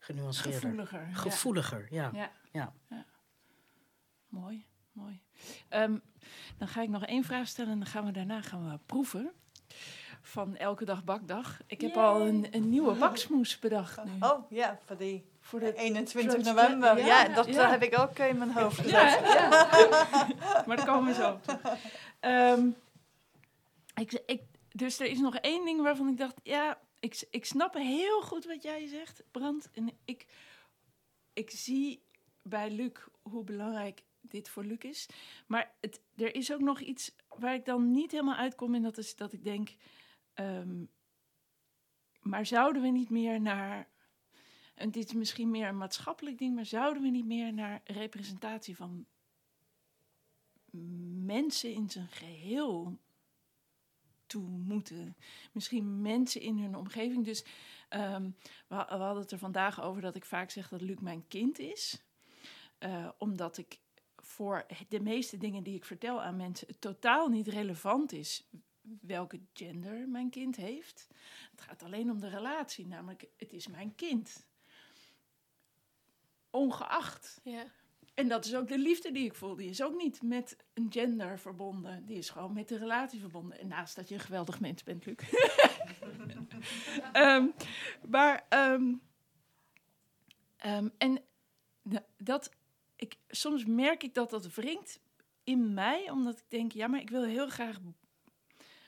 [0.00, 0.60] genuanceerder.
[0.60, 1.06] Gevoeliger.
[1.08, 1.14] ja.
[1.14, 2.10] Gevoeliger, ja.
[2.12, 2.30] Ja.
[2.52, 2.72] Ja.
[4.28, 5.20] Mooi, mooi.
[5.68, 5.98] Ehm,
[6.58, 9.30] dan ga ik nog één vraag stellen en dan gaan we daarna gaan we proeven.
[10.22, 11.60] Van elke dag bakdag.
[11.66, 14.10] Ik heb al een, een nieuwe baksmoes bedacht nu.
[14.20, 16.98] Oh ja, voor die Voor de 21 Trans- november.
[16.98, 17.64] ja, Ja, dat ja.
[17.64, 19.20] eh, heb ik ook in mijn hoofd gezet.
[19.22, 19.68] Ja,
[20.66, 21.58] maar daar komen we zo op.
[22.20, 22.66] Ehm,
[23.94, 24.42] ik, ik,
[24.72, 28.44] dus er is nog één ding waarvan ik dacht, ja, ik, ik snap heel goed
[28.44, 29.70] wat jij zegt, Brand.
[29.70, 30.26] En ik,
[31.32, 32.02] ik zie
[32.42, 32.92] bij Luc
[33.22, 35.08] hoe belangrijk dit voor Luc is.
[35.46, 38.74] Maar het, er is ook nog iets waar ik dan niet helemaal uitkom.
[38.74, 39.74] En dat is dat ik denk,
[40.34, 40.84] ehm,
[42.20, 43.88] maar zouden we niet meer naar
[44.80, 48.76] en dit is misschien meer een maatschappelijk ding, maar zouden we niet meer naar representatie
[48.76, 49.06] van
[51.24, 52.98] mensen in zijn geheel
[54.30, 55.16] toe moeten.
[55.52, 57.24] Misschien mensen in hun omgeving.
[57.24, 57.44] Dus
[57.88, 58.30] ehm,
[58.66, 62.02] we, hadden het er vandaag over dat ik vaak zeg dat Luc mijn kind is.
[62.78, 63.78] Uh, omdat ik
[64.16, 68.48] voor de meeste dingen die ik vertel aan mensen totaal niet relevant is
[69.00, 71.08] welke gender mijn kind heeft.
[71.50, 74.46] Het gaat alleen om de relatie, namelijk het is mijn kind.
[76.50, 77.40] Ongeacht.
[77.42, 77.66] Ja.
[78.14, 79.56] En dat is ook de liefde die ik voel.
[79.56, 82.06] Die is ook niet met een gender verbonden.
[82.06, 83.58] Die is gewoon met de relatie verbonden.
[83.58, 85.16] En naast dat je een geweldig mens bent, Luc.
[87.12, 87.52] um,
[88.14, 89.00] maar, um,
[90.66, 91.22] um, en
[92.16, 92.50] dat,
[92.96, 95.00] ik, soms merk ik dat dat wringt
[95.44, 97.78] in mij, omdat ik denk, ja, maar ik wil heel graag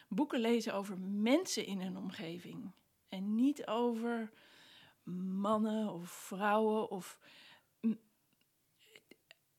[0.08, 2.72] boeken lezen over mensen in een omgeving.
[3.08, 4.30] En niet over
[5.04, 7.18] mannen of vrouwen of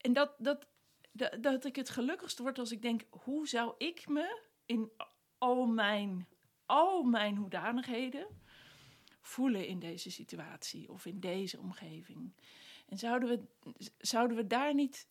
[0.03, 0.65] en dat, dat,
[1.11, 4.91] dat, dat ik het gelukkigst word als ik denk, hoe zou ik me in
[5.37, 6.27] al mijn,
[6.65, 8.27] al mijn hoedanigheden
[9.21, 12.33] voelen in deze situatie of in deze omgeving?
[12.87, 15.07] En zouden we, zouden we daar niet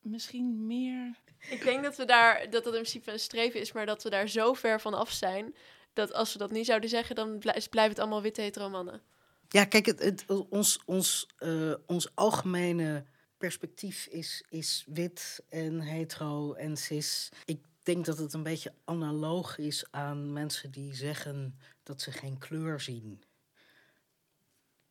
[0.00, 1.18] misschien meer.
[1.50, 4.10] Ik denk dat we daar, dat dat in principe een streven is, maar dat we
[4.10, 5.54] daar zo ver van af zijn.
[5.92, 9.02] Dat als we dat niet zouden zeggen, dan blijft het allemaal witte hetero mannen.
[9.48, 13.06] Ja, kijk, het, het, ons, ons, uh, ons algemene
[13.38, 17.28] perspectief is, is wit en hetero en cis.
[17.44, 22.38] Ik denk dat het een beetje analoog is aan mensen die zeggen dat ze geen
[22.38, 23.22] kleur zien.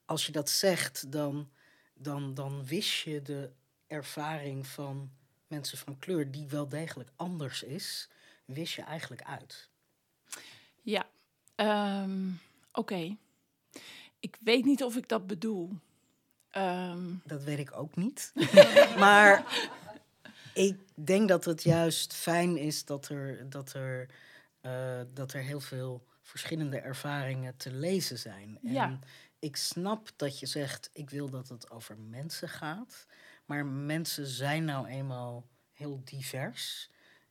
[0.06, 1.50] Als je dat zegt, dan,
[1.94, 3.52] dan, dan wist je de
[3.88, 5.12] ervaring van
[5.48, 8.10] mensen van kleur, die wel degelijk anders is,
[8.46, 9.70] wist je eigenlijk uit.
[10.82, 11.10] Ja,
[12.04, 12.40] um,
[12.72, 13.18] oké.
[14.20, 15.72] Ik weet niet of ik dat bedoel.
[16.58, 17.22] Um...
[17.26, 18.34] Dat weet ik ook niet.
[19.04, 19.46] maar
[20.54, 24.10] ik denk dat het juist fijn is dat er, dat er,
[24.62, 28.60] uh, dat er heel veel verschillende ervaringen te lezen zijn.
[28.64, 29.00] En ja.
[29.40, 33.06] ik snap dat je zegt, ik wil dat het over mensen gaat.
[33.46, 36.90] Maar mensen zijn nou eenmaal heel divers.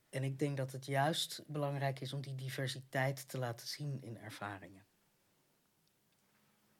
[0.09, 4.17] En ik denk dat het juist belangrijk is om die diversiteit te laten zien in
[4.17, 4.85] ervaringen.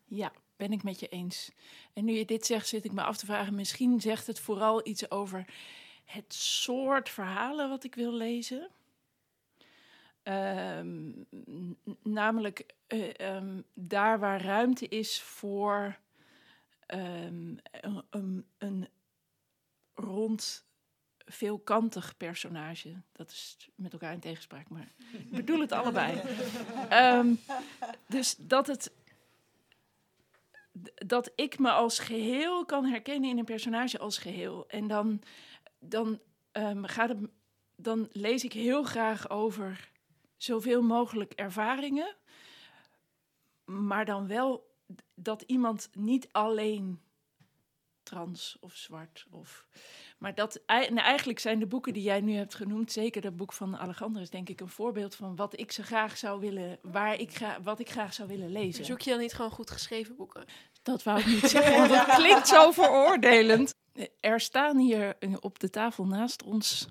[0.05, 1.51] Ja, ben ik met je eens.
[1.93, 4.87] En nu je dit zegt, zit ik me af te vragen, misschien zegt het vooral
[4.87, 5.45] iets over
[6.05, 8.69] het soort verhalen wat ik wil lezen.
[10.23, 11.25] Um,
[12.03, 15.97] namelijk uh, um, daar waar ruimte is voor
[16.87, 18.87] um, een, een, een,
[19.93, 20.65] rond
[21.25, 23.01] veelkantig personage.
[23.11, 26.21] Dat is met elkaar in tegenspraak, maar ik bedoel het allebei.
[28.07, 28.91] dus dat het
[30.93, 34.67] dat ik me als geheel kan herkennen in een personage als geheel.
[34.67, 35.21] En dan,
[35.79, 36.19] dan,
[36.51, 36.85] um,
[37.75, 39.91] dan lees ik heel graag over
[40.37, 42.15] zoveel mogelijk ervaringen.
[43.65, 44.75] Maar dan wel
[45.15, 47.01] dat iemand niet alleen
[48.03, 49.65] trans of zwart of
[50.17, 53.53] maar dat, en eigenlijk zijn de boeken die jij nu hebt genoemd, zeker dat boek
[53.53, 57.19] van Alejandro, is denk ik een voorbeeld van wat ik ze graag zou willen, waar
[57.19, 58.85] ik ga, wat ik graag zou willen lezen.
[58.85, 60.45] Zoek je dan niet gewoon goed geschreven boeken?
[60.83, 63.73] Dat wou ik niet zeggen, want dat klinkt zo veroordelend.
[64.19, 66.87] Er staan hier op de tafel naast ons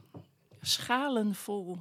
[0.61, 1.79] schalen vol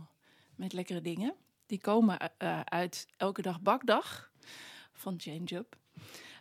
[0.55, 1.35] met lekkere dingen.
[1.65, 4.31] Die komen uh, uit Elke Dag Bakdag
[4.93, 5.75] van Jane Jubb.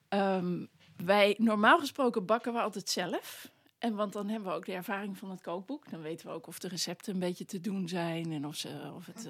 [0.08, 3.52] Um, wij, normaal gesproken bakken we altijd zelf.
[3.84, 5.90] En want dan hebben we ook de ervaring van het kookboek.
[5.90, 8.92] Dan weten we ook of de recepten een beetje te doen zijn en of, ze,
[8.94, 9.26] of het.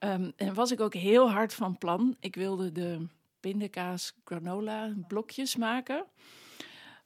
[0.00, 2.16] Uh, um, en was ik ook heel hard van plan.
[2.20, 3.06] Ik wilde de
[3.40, 6.04] pindakaas granola blokjes maken.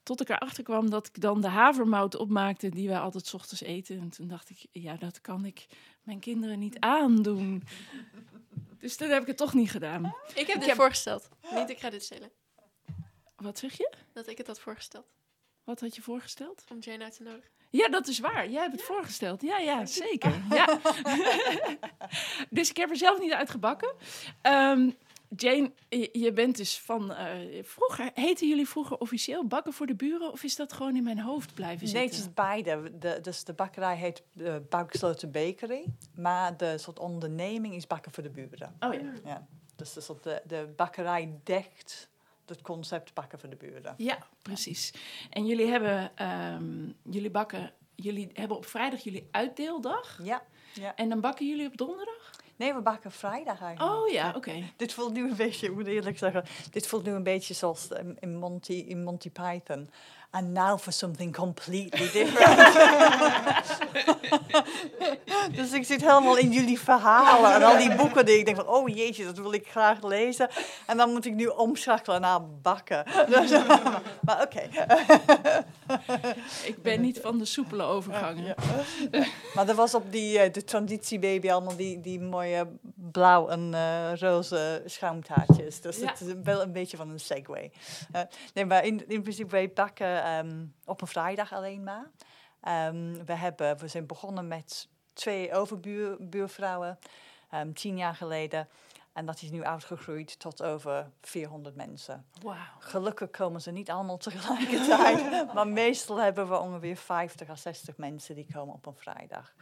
[0.02, 3.62] Tot ik erachter kwam dat ik dan de havermout opmaakte die wij altijd s ochtends
[3.62, 4.00] eten.
[4.00, 5.66] En toen dacht ik, ja, dat kan ik
[6.02, 7.62] mijn kinderen niet aandoen.
[8.78, 10.04] Dus toen heb ik het toch niet gedaan.
[10.04, 10.76] Ik heb ik dit heb...
[10.76, 11.28] voorgesteld.
[11.54, 12.30] Niet, ik ga dit stellen.
[13.36, 13.92] Wat zeg je?
[14.12, 15.06] Dat ik het had voorgesteld.
[15.64, 16.64] Wat had je voorgesteld?
[16.70, 17.50] Om Jane uit te nodigen.
[17.70, 18.48] Ja, dat is waar.
[18.50, 19.42] Jij hebt het voorgesteld.
[19.42, 20.42] Ja, ja, zeker.
[20.50, 20.80] Ja.
[22.50, 23.94] dus ik heb er zelf niet uitgebakken.
[24.42, 24.96] Um,
[25.36, 25.72] Jane,
[26.12, 27.10] je bent dus van.
[27.10, 30.32] Uh, vroeger, heten jullie vroeger officieel bakken voor de buren?
[30.32, 31.98] Of is dat gewoon in mijn hoofd blijven zitten?
[31.98, 32.98] Nee, het is beide.
[32.98, 34.56] De, dus de bakkerij heet uh,
[35.30, 35.84] Bakery.
[36.14, 38.76] Maar de soort onderneming is bakken voor de buren.
[38.80, 39.12] Oh ja.
[39.24, 39.46] ja.
[39.76, 42.10] Dus de, soort de, de bakkerij dekt
[42.52, 43.94] het concept bakken voor de buren.
[43.96, 44.92] Ja, precies.
[45.30, 46.12] En jullie hebben,
[46.54, 50.18] um, jullie bakken, jullie hebben op vrijdag jullie uitdeeldag.
[50.22, 50.42] Ja.
[50.74, 50.96] ja.
[50.96, 52.30] En dan bakken jullie op donderdag?
[52.56, 54.00] Nee, we bakken vrijdag eigenlijk.
[54.00, 54.62] Oh ja, oké.
[54.76, 57.88] Dit voelt nu een beetje, ik moet eerlijk zeggen, dit voelt nu een beetje zoals
[58.18, 59.90] in Monty, in Monty Python.
[60.34, 62.76] And now for something completely different.
[65.56, 68.66] dus ik zit helemaal in jullie verhalen en al die boeken die ik denk van,
[68.66, 70.48] oh jeetje, dat wil ik graag lezen.
[70.86, 73.04] En dan moet ik nu omschakelen naar bakken.
[73.28, 73.50] Dus,
[74.26, 74.68] maar oké.
[76.64, 78.54] Ik ben niet van de soepele overgangen.
[79.54, 84.12] Maar er was op die, uh, de transitiebaby allemaal die, die mooie blauw en uh,
[84.14, 85.80] roze schuimtaartjes.
[85.80, 86.06] Dus Ja.
[86.06, 87.70] het is wel een beetje van een segue.
[88.12, 88.20] Eh,
[88.54, 92.10] nee, maar in, in principe, wij bakken ehm, op een vrijdag alleen maar.
[92.60, 96.98] Ehm, we, hebben, we zijn begonnen met twee overbuurvrouwen,
[97.50, 98.68] ehm, tien jaar geleden.
[99.12, 102.26] En dat is nu uitgegroeid tot over 400 mensen.
[102.78, 105.44] Gelukkig komen ze niet allemaal tegelijkertijd.
[105.54, 109.54] maar meestal hebben we ongeveer 50 à 60 mensen die komen op een vrijdag.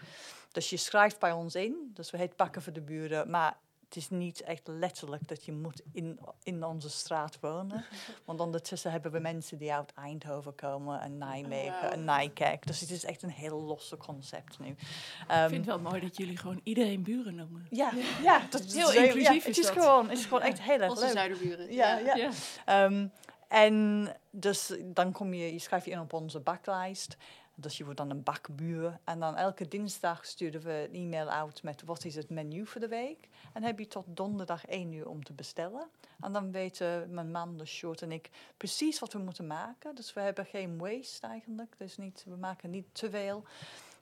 [0.52, 1.90] Dus je schrijft bij ons in.
[1.94, 3.30] Dus we heet Bakken voor de Buren.
[3.30, 3.56] Maar
[3.90, 7.84] het is niet echt letterlijk dat je moet in, in onze straat wonen.
[8.26, 12.66] Want ondertussen hebben we mensen die uit Eindhoven komen en Nijmegen en Nijkerk.
[12.66, 14.66] Dus het is echt een heel losse concept nu.
[14.66, 14.78] Ik
[15.28, 17.66] Ehm, vind het wel mooi dat jullie gewoon iedereen buren noemen.
[17.70, 17.90] ja,
[18.22, 19.82] ja, dat is Heel ja, inclusief het is is dat.
[19.82, 21.12] gewoon, het is gewoon echt heel erg Onze leuk.
[21.12, 21.72] zuiderburen.
[21.72, 22.14] Ja, ja.
[22.16, 22.30] Ja.
[22.64, 23.06] Ehm,
[23.48, 27.16] en dus dan kom je, je schrijf je in op onze baklijst.
[27.60, 28.98] Dus je wordt dan een bakbuur.
[29.04, 32.80] En dan elke dinsdag sturen we een e-mail uit met wat is het menu voor
[32.80, 33.28] de week.
[33.52, 35.88] En heb je tot donderdag 1 uur om te bestellen.
[36.20, 39.94] En dan weten mijn man, de short en ik precies wat we moeten maken.
[39.94, 41.74] Dus we hebben geen waste eigenlijk.
[41.78, 43.44] Dus niet, we maken niet te veel.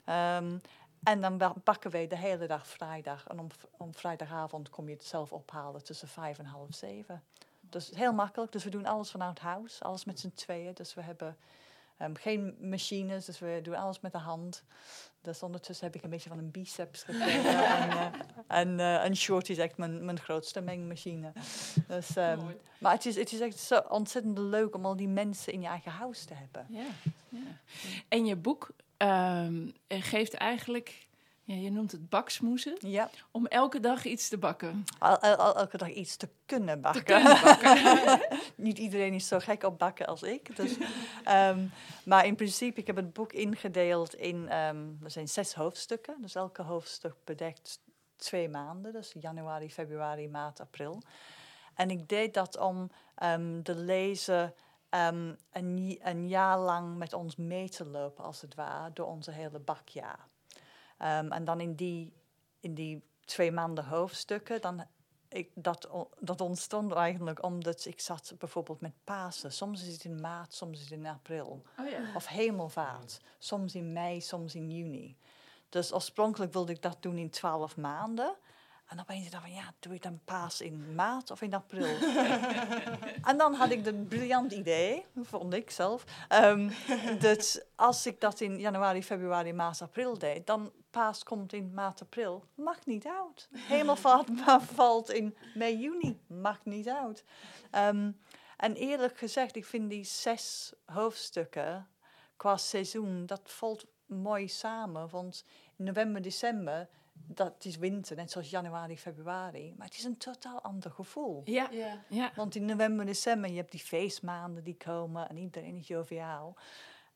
[0.05, 0.59] Ehm,
[1.03, 3.27] en dan ba- bakken wij de hele dag vrijdag.
[3.27, 7.23] En om, om vrijdagavond kom je het zelf ophalen tussen vijf en half zeven.
[7.61, 8.53] Dus heel makkelijk.
[8.53, 9.83] Dus we doen alles vanuit huis.
[9.83, 10.75] Alles met z'n tweeën.
[10.75, 11.37] Dus we hebben
[11.99, 13.25] ehm, geen machines.
[13.25, 14.63] Dus we doen alles met de hand.
[15.21, 17.65] Dus ondertussen heb ik een beetje van een biceps gekregen.
[17.77, 18.07] en eh,
[18.47, 21.33] en, eh, en Short is echt mijn, mijn grootste mengmachine.
[21.87, 22.41] Dus, ehm,
[22.79, 25.67] maar het is, het is echt zo ontzettend leuk om al die mensen in je
[25.67, 26.67] eigen huis te hebben.
[26.69, 26.87] Ja,
[27.29, 27.39] ja.
[28.09, 31.08] En je boek ehm, eh, geeft eigenlijk,
[31.49, 34.85] ja, je noemt het baksmoezen, Ja, om elke dag iets te bakken.
[34.99, 35.21] al,
[35.57, 37.05] elke dag iets te kunnen bakken.
[37.05, 38.21] kunnen bakken.
[38.67, 40.57] Niet iedereen is zo gek op bakken als ik.
[40.57, 40.77] Dus,
[41.25, 41.67] ehm,
[42.05, 46.17] maar in principe, ik heb het boek ingedeeld in, ehm, er zijn zes hoofdstukken.
[46.23, 47.81] Dus elke hoofdstuk bedekt
[48.17, 48.93] twee maanden.
[48.93, 51.03] Dus januari, februari, maart, april.
[51.75, 54.55] En ik deed dat om ehm, de lezer
[54.91, 55.39] een,
[56.03, 60.28] een jaar lang met ons mee te lopen, als het ware, door onze hele bakjaar.
[60.99, 62.13] Ehm, en dan in die,
[62.61, 64.87] in die twee maanden hoofdstukken, dan
[65.29, 65.89] ik, dat,
[66.19, 69.53] dat ontstond eigenlijk omdat ik zat bijvoorbeeld met Pasen.
[69.53, 71.63] Soms is het in maart, soms is het in april.
[71.79, 72.01] Oh ja.
[72.15, 73.21] Of hemelvaart.
[73.39, 75.17] Soms in mei, soms in juni.
[75.69, 78.37] Dus oorspronkelijk wilde ik dat doen in twaalf maanden.
[78.89, 81.97] En opeens dacht ik van, ja, doe ik dan paas in maart of in april?
[83.31, 86.71] en dan had ik het briljant idee, vond ik zelf, ehm,
[87.19, 92.03] dat als ik dat in januari, februari, maart, april deed, dan paas komt in maart,
[92.03, 93.49] april, mag niet uit.
[93.55, 94.29] Hemelvaart
[94.75, 97.25] valt in mei, juni, mag niet uit.
[97.71, 98.11] Ehm,
[98.57, 101.89] en eerlijk gezegd, ik vind die zes hoofdstukken
[102.37, 105.09] qua seizoen, dat valt mooi samen.
[105.09, 105.45] Want
[105.77, 106.89] november, december,
[107.27, 109.75] dat is winter, net zoals januari, februari.
[109.77, 111.43] Maar het is een totaal ander gevoel.
[111.45, 112.03] Ja, Ja.
[112.09, 112.33] ja.
[112.37, 116.57] Want in november, december, je hebt die feestmaanden die komen en iedereen is joviaal.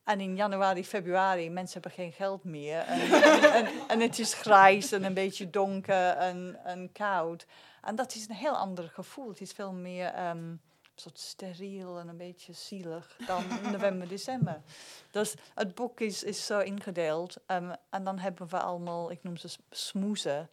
[0.04, 2.78] En in januari, februari, mensen hebben geen geld meer.
[2.78, 3.00] En,
[3.58, 7.46] en, en het is grijs en een beetje donker en, en koud.
[7.82, 9.28] En dat is een heel ander gevoel.
[9.28, 10.54] Het is veel meer ehm,
[11.02, 14.62] soort steriel en een beetje zielig dan november, december.
[15.10, 17.36] Dus het boek is, is zo ingedeeld.
[17.46, 20.50] ehm, en dan hebben we allemaal, ik noem ze smoezen.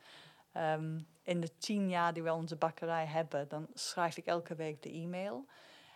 [0.52, 4.84] Ehm, in de tien jaar die we onze bakkerij hebben, dan schrijf ik elke week
[4.84, 5.46] de e-mail.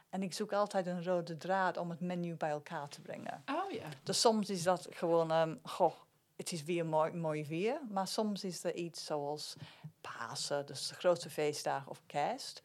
[0.10, 3.44] En ik zoek altijd een rode draad om het menu bij elkaar te brengen.
[3.52, 3.86] Oh ja.
[4.04, 5.94] Dus soms is dat gewoon, ehm, goh,
[6.36, 7.82] het is weer mooi, mooi weer.
[7.90, 9.56] Maar soms is er iets zoals
[10.02, 12.62] Pasen, dus de grote feestdag of kerst.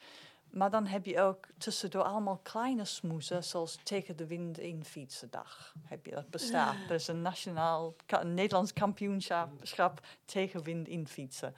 [0.51, 5.75] Maar dan heb je ook tussendoor allemaal kleine smoezen, zoals tegen de wind in fietsendag.
[5.85, 6.75] Heb je dat bestaat.
[6.89, 11.55] Er is een nationaal, ka- een Nederlands kampioenschap tegen wind in fietsen.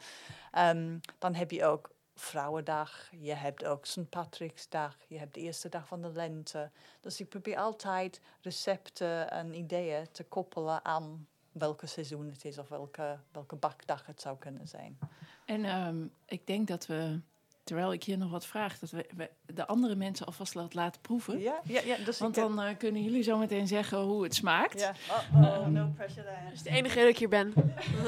[0.52, 4.08] Ehm, dan heb je ook Vrouwendag, je hebt ook St.
[4.08, 6.70] Patricksdag, je hebt de eerste dag van de lente.
[7.00, 12.68] Dus ik probeer altijd recepten en ideeën te koppelen aan welke seizoen het is of
[12.68, 14.98] welke, welke bakdag het zou kunnen zijn.
[15.44, 17.20] En ehm, ik denk dat we,
[17.70, 21.00] terwijl ik hier nog wat vraag, dat we, we de andere mensen alvast laten, laten
[21.00, 21.40] proeven.
[21.40, 21.96] Ja, ja, ja.
[22.04, 24.80] Dus Want dan eh, kunnen jullie zo meteen zeggen hoe het smaakt.
[24.80, 24.94] Ja.
[25.34, 26.44] Oh, oh, no pressure there.
[26.44, 27.54] Dat is de enige reden dat ik hier ben.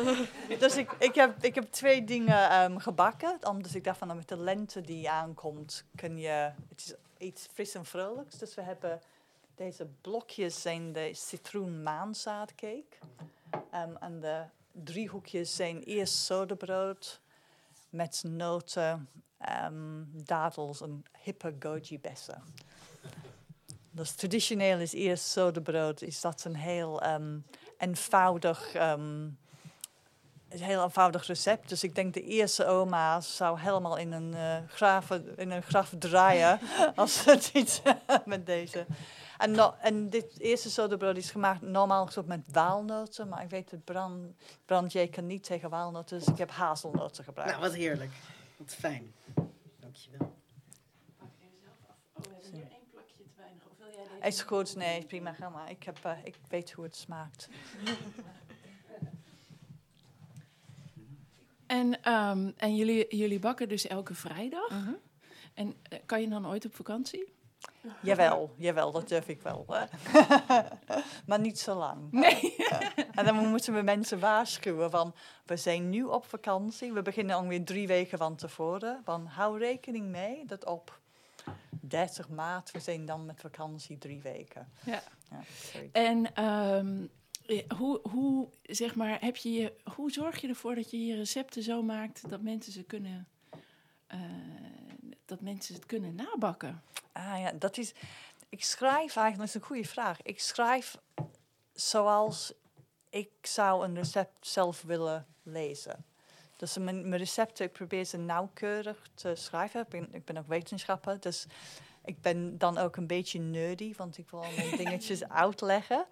[0.59, 3.39] Dus ik, ik, heb, ik heb twee dingen ehm, gebakken.
[3.49, 6.51] Omdat ik dacht van nou, met de lente die aankomt, kun je.
[6.69, 8.39] Het is iets fris en vrolijks.
[8.39, 9.01] Dus we hebben
[9.55, 12.97] Deze blokjes zijn de citroenmaanzaadcake.
[13.75, 14.43] Um, en de
[14.73, 17.21] driehoekjes zijn eerst sodabrood
[17.93, 19.09] met noten,
[19.65, 22.43] um, dadels en hippe goji-bessen.
[23.91, 27.45] Dus traditioneel is eerst sodabrood, is dat een heel um,
[27.79, 29.39] eenvoudig, um,
[30.49, 31.69] een heel eenvoudig recept.
[31.69, 35.93] Dus ik denk de eerste oma zou helemaal in een, uh, graven, in een graf
[35.99, 36.61] draaien
[36.95, 37.83] als ze iets
[38.25, 38.87] met deze.
[39.43, 43.85] En, no, en dit eerste sodabrood is gemaakt normaal met walnoten, maar ik weet het
[43.85, 44.35] brand,
[44.65, 47.53] brandje kan niet tegen walnoten, dus ik heb hazelnoten gebruikt.
[47.53, 48.13] Nou, wat heerlijk.
[48.57, 49.15] Wat fijn.
[49.81, 50.35] Dankjewel.
[54.23, 55.71] Is goed, nee, prima, ga maar.
[55.71, 57.49] Ik, heb, uh, ik weet hoe het smaakt.
[61.67, 64.71] en um, en jullie, jullie bakken dus elke vrijdag.
[64.71, 64.95] Uh -huh.
[65.55, 67.41] En uh, kan je dan ooit op vakantie?
[68.03, 69.67] Jawel, jawel, dat durf ik wel.
[71.27, 72.11] maar niet zo lang.
[72.11, 72.57] Nee.
[73.15, 75.15] en dan moeten we mensen waarschuwen van,
[75.45, 76.93] we zijn nu op vakantie.
[76.93, 79.01] We beginnen ongeveer drie weken van tevoren.
[79.05, 81.01] Van, hou rekening mee dat op
[81.81, 84.69] 30 maart, we zijn dan met vakantie drie weken.
[84.85, 85.03] Ja.
[85.31, 85.41] ja
[85.93, 87.11] en um,
[87.77, 91.63] hoe, hoe, zeg maar, heb je je, hoe zorg je ervoor dat je je recepten
[91.63, 93.29] zo maakt dat mensen ze kunnen...
[94.15, 94.21] Uh,
[95.33, 96.83] dat mensen het kunnen nabakken?
[97.13, 97.95] Ah ja, dat is.
[98.49, 100.23] Ik schrijf eigenlijk, dat is een goede vraag.
[100.23, 100.99] Ik schrijf
[101.73, 102.53] zoals
[103.11, 106.05] ik zou een recept zelf willen lezen.
[106.57, 109.81] Dus mijn, mijn recepten, ik probeer ze nauwkeurig te schrijven.
[109.81, 111.47] Ik ben, ik ben ook wetenschapper, dus
[112.05, 116.07] ik ben dan ook een beetje nerdy, want ik wil al mijn dingetjes uitleggen.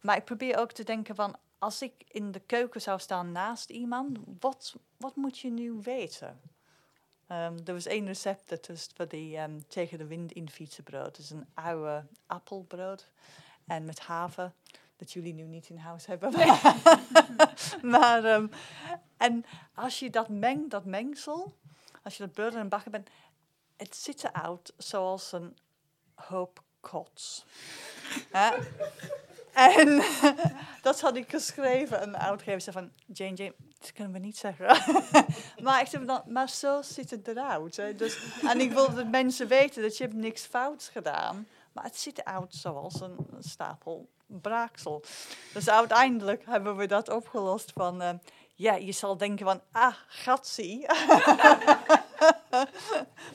[0.00, 3.70] Maar ik probeer ook te denken van, als ik in de keuken zou staan naast
[3.70, 6.40] iemand, wat, wat moet je nu weten?
[7.32, 11.18] Um, er was één recept, dat is voor die um, tegen de wind in fietsenbrood.
[11.18, 13.08] Is een oude appelbrood
[13.66, 14.54] en met haven,
[14.96, 16.32] dat jullie nu niet in huis hebben.
[17.92, 18.50] maar, um,
[19.16, 21.56] en als je dat mengt, dat mengsel,
[22.02, 23.08] als je dat brood aan het bakken bent,
[23.76, 25.56] het ziet eruit zoals een
[26.14, 27.44] hoop kots.
[29.52, 30.02] En
[30.82, 32.00] dat had ik geschreven.
[32.00, 34.66] En de uitgever zei van, Jane, Jane, dat kunnen we niet zeggen.
[35.64, 37.74] maar ik zei maar zo ziet het eruit.
[37.98, 41.46] Dus, en ik wil dat mensen weten dat je hebt niks fouts gedaan.
[41.72, 45.04] Maar het ziet eruit zoals een, een stapel braaksel.
[45.52, 48.02] Dus uiteindelijk hebben we dat opgelost van...
[48.02, 48.10] Uh,
[48.54, 50.86] ja, je zal denken van, ah, gatsie.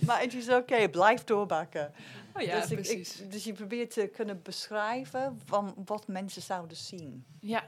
[0.06, 1.94] maar het is oké, blijf doorbakken.
[2.38, 3.22] Oh ja, dus, precies.
[3.22, 7.26] Ik, dus je probeert te kunnen beschrijven van wat mensen zouden zien.
[7.40, 7.68] Ja,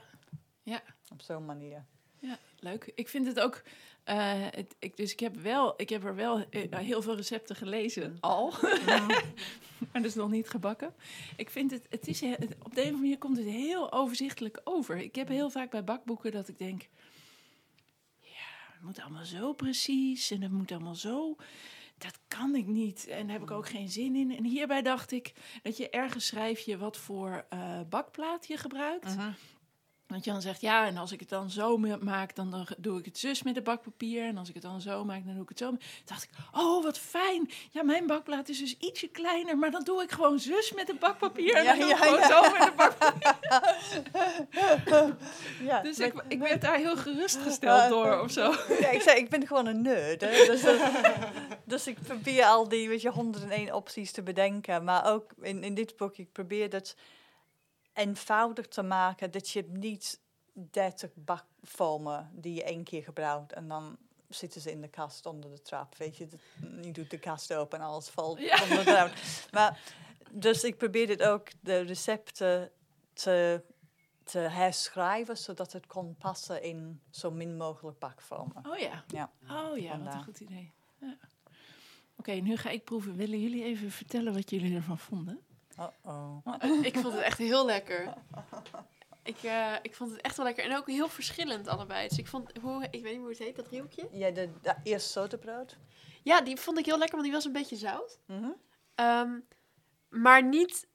[0.62, 0.82] ja.
[1.12, 1.84] Op zo'n manier.
[2.18, 2.92] Ja, leuk.
[2.94, 3.62] Ik vind het ook.
[4.06, 7.56] Uh, het, ik, dus ik heb, wel, ik heb er wel uh, heel veel recepten
[7.56, 8.54] gelezen al,
[9.92, 10.94] maar dus nog niet gebakken.
[11.36, 13.92] Ik vind het, het is, het, op de een of andere manier komt het heel
[13.92, 14.96] overzichtelijk over.
[14.96, 16.88] Ik heb heel vaak bij bakboeken dat ik denk,
[18.20, 21.36] ja, het moet allemaal zo precies en het moet allemaal zo
[22.02, 23.06] dat kan ik niet.
[23.06, 24.36] En daar heb ik ook geen zin in.
[24.36, 25.32] En hierbij dacht ik
[25.62, 29.06] dat je ergens schrijf je wat voor uh, bakplaat je gebruikt.
[29.06, 29.34] Uh -huh.
[30.10, 32.98] Dat je dan zegt, ja, en als ik het dan zo maak, dan, dan doe
[32.98, 34.24] ik het zus met de bakpapier.
[34.24, 35.68] En als ik het dan zo maak, dan doe ik het zo.
[35.68, 37.50] Toen dacht ik, oh, wat fijn.
[37.70, 40.94] Ja, mijn bakplaat is dus ietsje kleiner, maar dan doe ik gewoon zus met de
[40.94, 41.54] bakpapier.
[41.54, 42.28] En Ja, dan doe ja, ik gewoon ja.
[42.28, 43.38] zo met de bakpapier.
[45.82, 48.54] Dus ik, ik werd daar heel gerustgesteld door of zo.
[48.80, 50.20] ja, ik zei, ik ben gewoon een nerd.
[50.20, 50.46] Hè?
[50.46, 50.64] Dus,
[51.64, 54.84] dus ik probeer al die, weet je, 101 opties te bedenken.
[54.84, 56.96] Maar ook in, in dit boek, ik probeer het
[57.92, 59.30] eenvoudig te maken.
[59.30, 60.20] Dat je niet
[60.52, 63.96] 30 bakvormen die je één keer gebruikt en dan
[64.28, 65.96] zitten ze in de kast onder de trap.
[65.96, 66.28] Weet je,
[66.82, 68.62] je doet de kast open en alles valt Ja.
[68.62, 69.12] onder de trap.
[69.52, 69.80] Maar,
[70.30, 72.70] dus ik probeer dit ook, de recepten
[73.12, 73.62] te,
[74.24, 78.66] te herschrijven, zodat het kon passen in zo min mogelijk bakvormen.
[78.70, 79.04] Oh ja.
[79.08, 79.30] Ja.
[79.50, 80.72] Oh ja, wat een goed idee.
[81.00, 81.16] Ja.
[82.16, 83.16] Oké, nu ga ik proeven.
[83.16, 85.40] Willen jullie even vertellen wat jullie ervan vonden?
[85.80, 86.46] Uh-oh.
[86.82, 88.12] Ik vond het echt heel lekker.
[89.22, 90.64] Ik, eh, ik vond het echt wel lekker.
[90.64, 92.08] En ook heel verschillend allebei.
[92.08, 94.08] Dus ik vond, hoe, ik weet niet hoe het heet, dat driehoekje.
[94.12, 95.76] Ja, de, de, eerst zotebrood.
[96.22, 98.18] Ja, die vond ik heel lekker, want die was een beetje zout.
[98.26, 98.50] Mhm.
[98.94, 99.38] Ehm,
[100.08, 100.88] maar niet...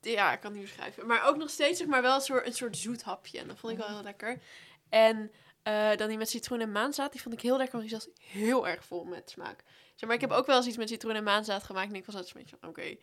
[0.00, 1.06] Ja, ik kan het niet beschrijven.
[1.06, 3.38] Maar ook nog steeds zeg maar wel een soort, een soort zoet hapje.
[3.38, 4.42] En dat vond ik wel heel lekker.
[4.88, 5.30] En
[5.62, 7.78] eh, dan die met citroen en maanzaad, die vond ik heel lekker.
[7.78, 9.64] Want die zat heel erg vol met smaak.
[9.94, 11.88] Zeg maar, ik heb ook wel eens iets met citroen en maanzaad gemaakt.
[11.88, 12.96] En ik was altijd een beetje van, oké.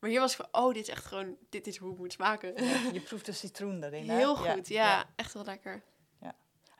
[0.00, 1.36] Maar hier was ik van, oh, dit is echt gewoon...
[1.48, 2.64] Dit is hoe het moet smaken.
[2.94, 4.08] Je proeft de citroen erin.
[4.08, 4.16] hè?
[4.16, 5.82] Heel goed, ja, Echt heel lekker.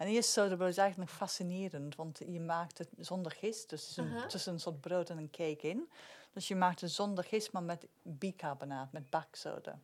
[0.00, 3.70] En eerst soda is eigenlijk fascinerend, want je maakt het zonder gist.
[3.70, 5.90] Dus is tussen een soort brood en een cake in.
[6.32, 9.78] Dus je maakt het zonder gist, maar met bicarbonaat, met baksoda.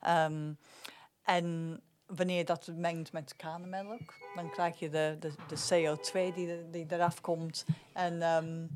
[0.00, 0.52] Ehm,
[1.22, 6.70] en wanneer je dat mengt met kanemelk, dan krijg je de, de, de CO2 die,
[6.70, 7.64] die eraf komt.
[7.92, 8.66] En, ehm,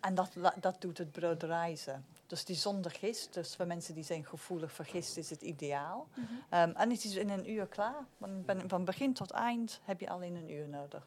[0.00, 2.06] en dat, dat doet het brood rijzen.
[2.34, 6.08] Dus die zonder gist, dus voor mensen die zijn gevoelig voor gist, is het ideaal.
[6.50, 8.04] Ehm, en het is in een uur klaar.
[8.18, 11.06] Van, van- begin tot eind heb je al in een uur nodig.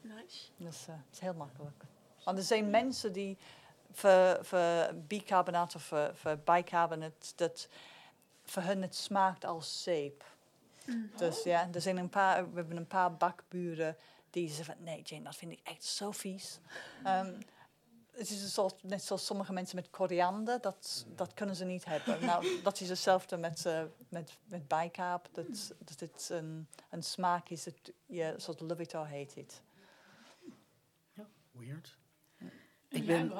[0.00, 0.46] Nice.
[0.56, 1.84] Dus eh, het is heel makkelijk.
[2.24, 3.36] Want er zijn mensen die
[3.92, 7.68] voor, voor bicarbonaat of voor, voor bicarbonaat, dat
[8.44, 10.24] voor hun het smaakt als zeep.
[11.16, 13.96] Dus ja, er zijn een paar, we hebben een paar bakburen
[14.30, 16.58] die zeggen van nee Jane, dat vind ik echt zo vies.
[17.04, 17.32] Ehm,
[18.16, 21.84] het is een soort, net zoals sommige mensen met koriander, dat, dat kunnen ze niet
[21.84, 22.24] hebben.
[22.24, 25.28] nou, dat is hetzelfde met, eh met, met bijkaap.
[25.32, 29.40] Dat, dat het een, een smaak is, het, ja, een soort love it or hate
[29.40, 29.62] it.
[31.50, 31.96] Weird.
[32.38, 32.50] En
[32.88, 33.32] Ik ben,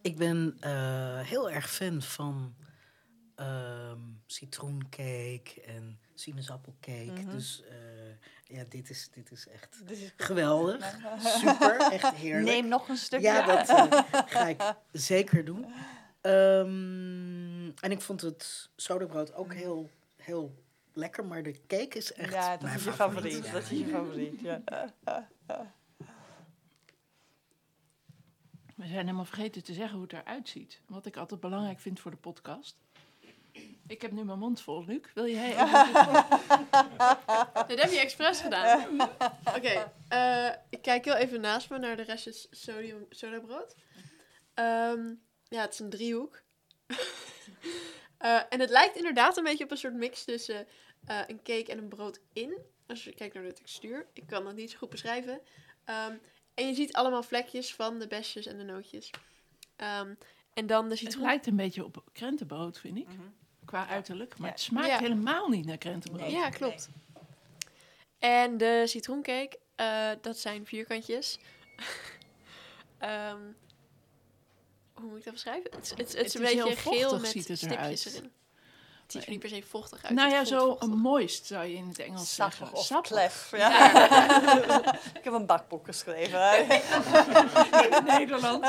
[0.00, 2.54] ik ben eh, heel erg fan van
[3.34, 7.04] ehm, citroencake en sinaasappelcake.
[7.12, 7.30] Mhm.
[7.30, 10.98] Dus eh, ja, dit is, dit is echt Dit is geweldig.
[11.40, 12.44] Super, echt heerlijk.
[12.44, 13.26] Neem nog een stukje.
[13.26, 14.02] Ja, dat eh,
[14.34, 14.62] ga ik
[14.92, 15.64] zeker doen.
[16.20, 20.62] Ehm, en ik vond het sodabrood ook heel, heel
[20.92, 23.46] lekker, maar de cake is echt ja, dat mijn is je favoriet.
[23.46, 23.46] favoriet.
[23.46, 23.52] ja.
[23.52, 24.62] Dat is je favoriet, ja.
[28.78, 30.80] We zijn helemaal vergeten te zeggen hoe het eruit ziet.
[30.86, 32.76] Wat ik altijd belangrijk vind voor de podcast.
[33.88, 35.00] Ik heb nu mijn mond vol, Luc.
[35.14, 36.26] Wil jij even...
[37.68, 39.00] Dit heb je expres gedaan.
[39.56, 43.74] Oké, eh, ik kijk heel even naast me naar de restjes sodium sodabrood.
[44.54, 45.14] Ehm
[45.48, 46.42] ja, het is een driehoek.
[48.18, 50.66] Eh, en het lijkt inderdaad een beetje op een soort mix tussen
[51.04, 52.58] eh, een cake en een brood in.
[52.86, 54.06] Als je kijkt naar de textuur.
[54.12, 55.40] Ik kan dat niet zo goed beschrijven.
[55.84, 56.16] Ehm,
[56.54, 59.10] en je ziet allemaal vlekjes van de besjes en de nootjes.
[59.76, 60.14] Ehm,
[60.54, 63.08] en dan de Het lijkt een beetje op krentenbrood, vind ik.
[63.08, 63.22] Mhm.
[63.68, 64.38] Qua uiterlijk.
[64.38, 64.52] Maar Ja.
[64.52, 64.98] het smaakt Ja.
[64.98, 66.26] helemaal niet naar krentenbrood.
[66.26, 66.36] Nee.
[66.36, 66.88] Ja, klopt.
[68.18, 71.38] En de citroencake, eh, dat zijn vierkantjes.
[72.98, 73.36] Ehm,
[74.92, 75.70] hoe moet ik dat beschrijven?
[75.70, 77.56] Het, is- het, is- het is een is beetje heel geel vochtig, met ziet het
[77.58, 78.06] stipjes eruit.
[78.06, 78.32] erin.
[79.02, 80.14] Het ziet er niet per se vochtig uit.
[80.14, 80.88] Nou ja, zo vochtig.
[80.88, 82.76] moist zou je in het Engels Sappig zeggen.
[82.76, 83.10] of Sappig.
[83.10, 83.50] klef.
[83.56, 83.94] Ja.
[85.18, 86.66] ik heb een bakboek geschreven.
[88.18, 88.64] Nederland.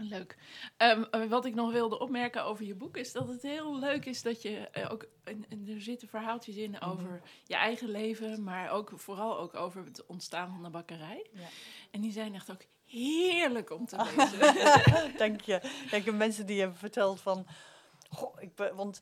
[0.00, 0.36] Leuk.
[0.76, 4.04] Ehm, eh, wat ik nog wilde opmerken over je boek is dat het heel leuk
[4.04, 5.06] is dat je eh, ook.
[5.24, 6.84] En, en er zitten verhaaltjes in Mhm.
[6.90, 11.26] over je eigen leven, maar ook vooral ook over het ontstaan van de bakkerij.
[11.32, 11.46] Ja.
[11.90, 15.16] En die zijn echt ook heerlijk om te lezen.
[15.16, 15.60] Dank je.
[15.90, 17.46] Heb mensen die hebben verteld van...
[18.10, 19.00] Goh, ik want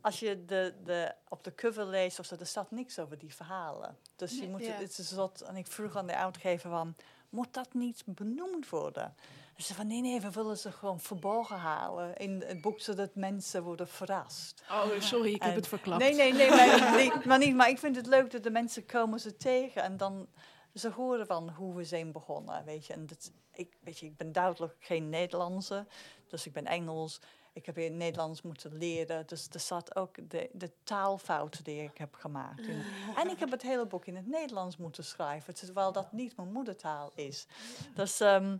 [0.00, 3.34] als je de, de, op de cover leest, of zo, er staat niks over die
[3.34, 3.96] verhalen.
[4.16, 4.48] Dus je Nee.
[4.48, 4.72] moet, Ja.
[4.72, 6.94] het is een soort, en ik vroeg aan de uitgever van,
[7.28, 9.14] moet dat niet benoemd worden?
[9.58, 13.14] Ze zei van, nee, nee, we willen ze gewoon verborgen halen in het boek, zodat
[13.14, 14.62] mensen worden verrast.
[14.70, 16.02] Oh, sorry, ik heb het verklapt.
[16.02, 17.54] Nee, nee, nee, maar, nee, maar niet.
[17.54, 20.28] Maar ik vind het leuk dat de mensen komen ze tegen en dan
[20.74, 22.92] ze horen van hoe we zijn begonnen, weet je.
[22.92, 25.86] En dat, ik, weet je, ik ben duidelijk geen Nederlandse,
[26.28, 27.20] dus ik ben Engels.
[27.52, 31.98] Ik heb in Nederlands moeten leren, dus er zat ook de, de taalfouten die ik
[31.98, 32.66] heb gemaakt.
[32.66, 32.82] in.
[33.16, 36.52] En ik heb het hele boek in het Nederlands moeten schrijven, terwijl dat niet mijn
[36.52, 37.46] moedertaal is.
[37.94, 38.56] Dus ehm,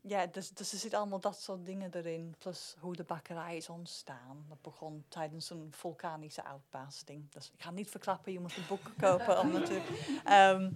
[0.00, 2.34] ja, dus, dus er zitten allemaal dat soort dingen erin.
[2.38, 4.44] Plus hoe de bakkerij is ontstaan.
[4.48, 7.30] Dat begon tijdens een vulkanische uitbarsting.
[7.30, 9.38] Dus ik ga niet verklappen, je moet het boek kopen.
[9.40, 9.88] om natuurlijk.
[10.24, 10.70] Ehm,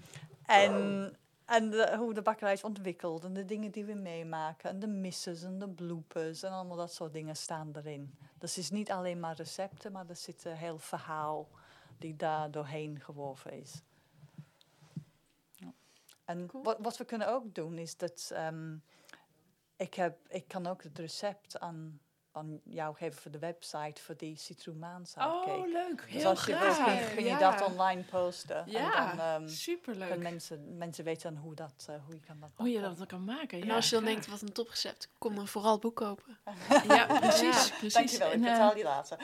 [0.46, 3.24] en en de- hoe de bakkerij is ontwikkeld.
[3.24, 4.70] En de dingen die we meemaken.
[4.70, 6.42] En de misses en de bloepers.
[6.42, 8.14] En allemaal dat soort dingen staan erin.
[8.38, 11.48] Dus het is niet alleen maar recepten, maar er zit een heel verhaal
[11.98, 13.82] die daar doorheen geworven is.
[16.24, 16.62] En Cool.
[16.64, 18.76] wat, wat we kunnen ook doen is dat ehm,
[19.76, 22.00] ik, heb, ik kan ook het recept aan,
[22.32, 25.50] aan jou geven voor de website voor die citroenmaanzaadcake.
[25.50, 26.04] Oh, leuk.
[26.06, 26.84] Heel dus als je graag.
[26.84, 27.38] wilt, kun, je Ja.
[27.38, 28.64] dat online posten.
[28.66, 30.08] Ja, En dan ehm, superleuk.
[30.08, 33.06] kunnen mensen, mensen weten dan hoe, dat, eh, hoe je kan dat Hoe je dat
[33.06, 33.60] kan maken.
[33.60, 36.38] En ja, als je dan denkt, wat een toprecept, kom dan vooral het boek kopen.
[36.88, 37.68] Ja, precies.
[37.68, 37.92] Ja, precies.
[37.92, 39.18] Dankjewel, ik En, eh, betaal je later.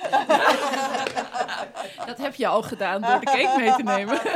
[2.06, 4.20] dat heb je al gedaan door de cake mee te nemen.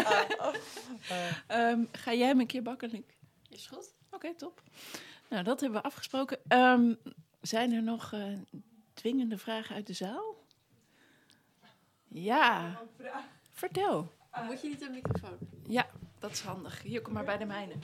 [1.46, 3.00] Ehm, ga jij hem een keer bakken, Luc?
[3.48, 3.94] Is goed?
[4.10, 4.62] Oké, top.
[5.32, 6.38] Nou, dat hebben we afgesproken.
[6.48, 6.94] Ehm,
[7.40, 8.24] zijn er nog eh,
[8.94, 10.36] dwingende vragen uit de zaal?
[12.08, 12.80] Ja.
[13.52, 14.12] Vertel.
[14.46, 15.38] Moet je niet een microfoon?
[15.68, 15.86] Ja,
[16.18, 16.82] dat is handig.
[16.82, 17.74] Hier, kom maar bij de mijne.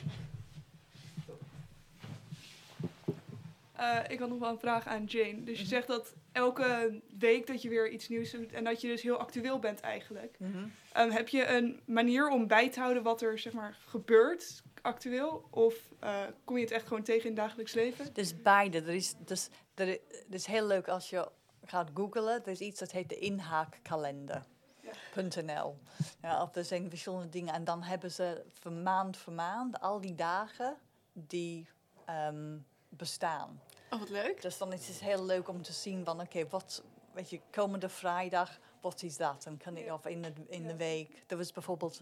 [3.72, 5.44] eh, ik had nog wel een vraag aan Jane.
[5.44, 8.88] Dus je zegt dat elke week dat je weer iets nieuws doet en dat je
[8.88, 10.36] dus heel actueel bent eigenlijk.
[10.38, 10.66] Mhm.
[10.92, 15.46] Ehm, heb je een manier om bij te houden wat er zeg maar gebeurt actueel?
[15.50, 18.12] Of eh, kom je het echt gewoon tegen in het dagelijks leven?
[18.12, 18.78] Dus beide.
[18.78, 21.28] Er is, dus, er, het is heel leuk als je
[21.64, 22.44] gaat googlen.
[22.44, 25.78] Er is iets dat heet de inhaakkalender.nl.
[26.22, 27.54] Ja, of er zijn verschillende dingen.
[27.54, 30.76] En dan hebben ze voor maand voor maand al die dagen
[31.12, 31.68] die
[32.04, 32.56] ehm,
[32.88, 33.60] bestaan.
[33.90, 34.42] Oh, wat leuk.
[34.42, 36.82] Dus dan is het heel leuk om te zien van, oké, wat,
[37.12, 39.42] weet je, komende vrijdag, wat is dat?
[39.42, 41.22] Dan kan ik, of in de, in de week.
[41.26, 42.00] Er was bijvoorbeeld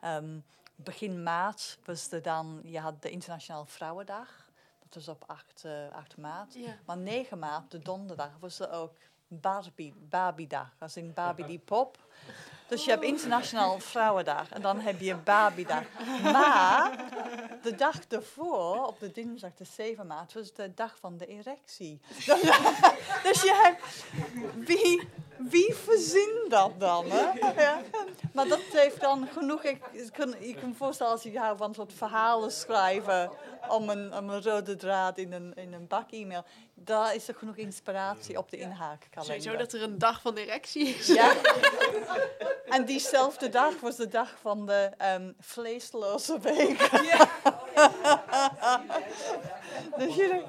[0.00, 0.38] ehm,
[0.76, 4.44] begin maart, was er dan, je had de Internationale Vrouwendag.
[4.78, 6.54] Dat was op 8, eh 8 maart.
[6.54, 6.76] Ja.
[6.84, 8.92] Maar 9 maart, de donderdag, was er ook
[9.28, 10.74] Barbie, Barbie-dag.
[10.78, 11.98] Als in Barbie die pop.
[12.68, 15.84] Dus je hebt Internationaal Vrouwendag en dan heb je Barbie-dag.
[16.22, 17.04] Maar
[17.62, 22.00] de dag ervoor, op de dinsdag de 7 maart, was de dag van de erectie.
[23.26, 24.04] dus je hebt...
[24.66, 25.08] Wie,
[25.38, 27.10] wie verzint dat dan?
[27.10, 27.20] Hè?
[27.62, 27.80] Ja.
[28.32, 29.62] Maar dat heeft dan genoeg...
[29.64, 33.30] Ik, ik kan, je kan me voorstellen als je houdt van soort verhalen schrijven...
[33.68, 36.44] om een, om een rode draad in een, in een bak e-mail.
[36.74, 39.42] Daar is er genoeg inspiratie op de inhaakkalender.
[39.42, 41.06] Sowieso dat er een dag van erectie is.
[41.06, 41.32] Ja.
[42.66, 46.78] En diezelfde dag was de dag van de ehm, vleesloze week.
[49.98, 50.44] dus je,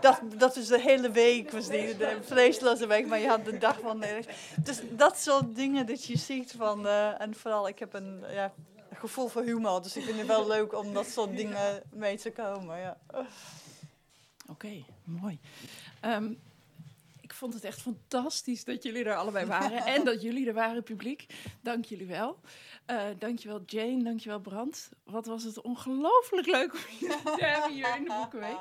[0.00, 3.80] dat, dat is de hele week, was die, de vleesloze week, maar je de dag
[3.80, 4.24] van de.
[4.62, 8.52] Dus dat soort dingen dat je ziet van, eh, en vooral ik heb een ja,
[8.92, 12.30] gevoel voor humor, dus ik vind het wel leuk om dat soort dingen mee te
[12.30, 12.78] komen.
[12.78, 12.98] Ja.
[14.48, 15.38] Oké, mooi.
[16.00, 16.32] Ehm,
[17.20, 20.82] ik vond het echt fantastisch dat jullie er allebei waren en dat jullie er waren,
[20.82, 21.26] publiek.
[21.60, 22.40] Dank jullie wel.
[22.86, 24.90] Eh dankjewel Jane, dankjewel Brand.
[25.04, 28.58] Wat was het ongelooflijk leuk om jullie te hebben hier in de Boekenweek.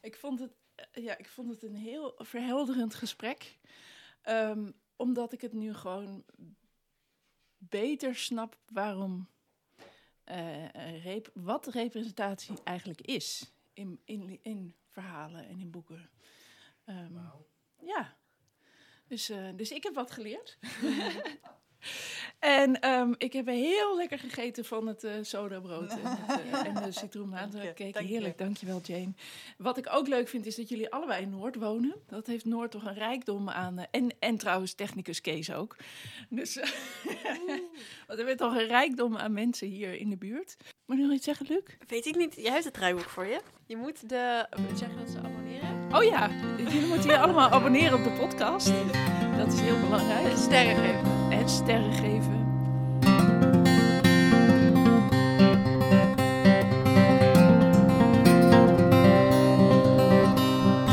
[0.00, 3.58] Ik vond het, eh, ja, ik vond het een heel verhelderend gesprek.
[4.24, 6.24] Ehm, omdat ik het nu gewoon
[7.58, 9.28] beter snap waarom,
[10.24, 16.10] eh, rep- wat representatie eigenlijk is in, in, in verhalen en in boeken.
[16.84, 17.14] Ehm,
[17.80, 18.16] Ja.
[19.06, 20.58] Dus, eh, dus ik heb wat geleerd.
[22.38, 26.74] en ehm, ik heb heel lekker gegeten van het eh sodabrood en, het, eh, en
[26.82, 27.52] de citroenmaat.
[27.52, 28.12] Dank je, Kijk, dank je.
[28.12, 28.38] heerlijk.
[28.38, 29.12] Dankjewel, Jane.
[29.58, 31.94] Wat ik ook leuk vind, is dat jullie allebei in Noord wonen.
[32.06, 33.78] Dat heeft Noord toch een rijkdom aan...
[33.78, 35.76] eh, en, en trouwens technicus Kees ook.
[36.28, 36.70] Dus eh,
[38.06, 40.56] want er bent toch een rijkdom aan mensen hier in de buurt.
[40.86, 41.62] Moet je nog iets zeggen, Luc?
[41.86, 42.34] Weet ik niet.
[42.36, 43.40] Jij hebt het draaiboek voor je.
[43.66, 44.46] Je moet de...
[44.74, 45.92] Zeg je dat ze abonneren?
[45.92, 48.72] Oh ja, jullie moeten je allemaal abonneren op de podcast.
[49.36, 50.24] Dat is heel belangrijk.
[50.24, 51.30] En sterren geven.
[51.30, 52.43] En sterren geven.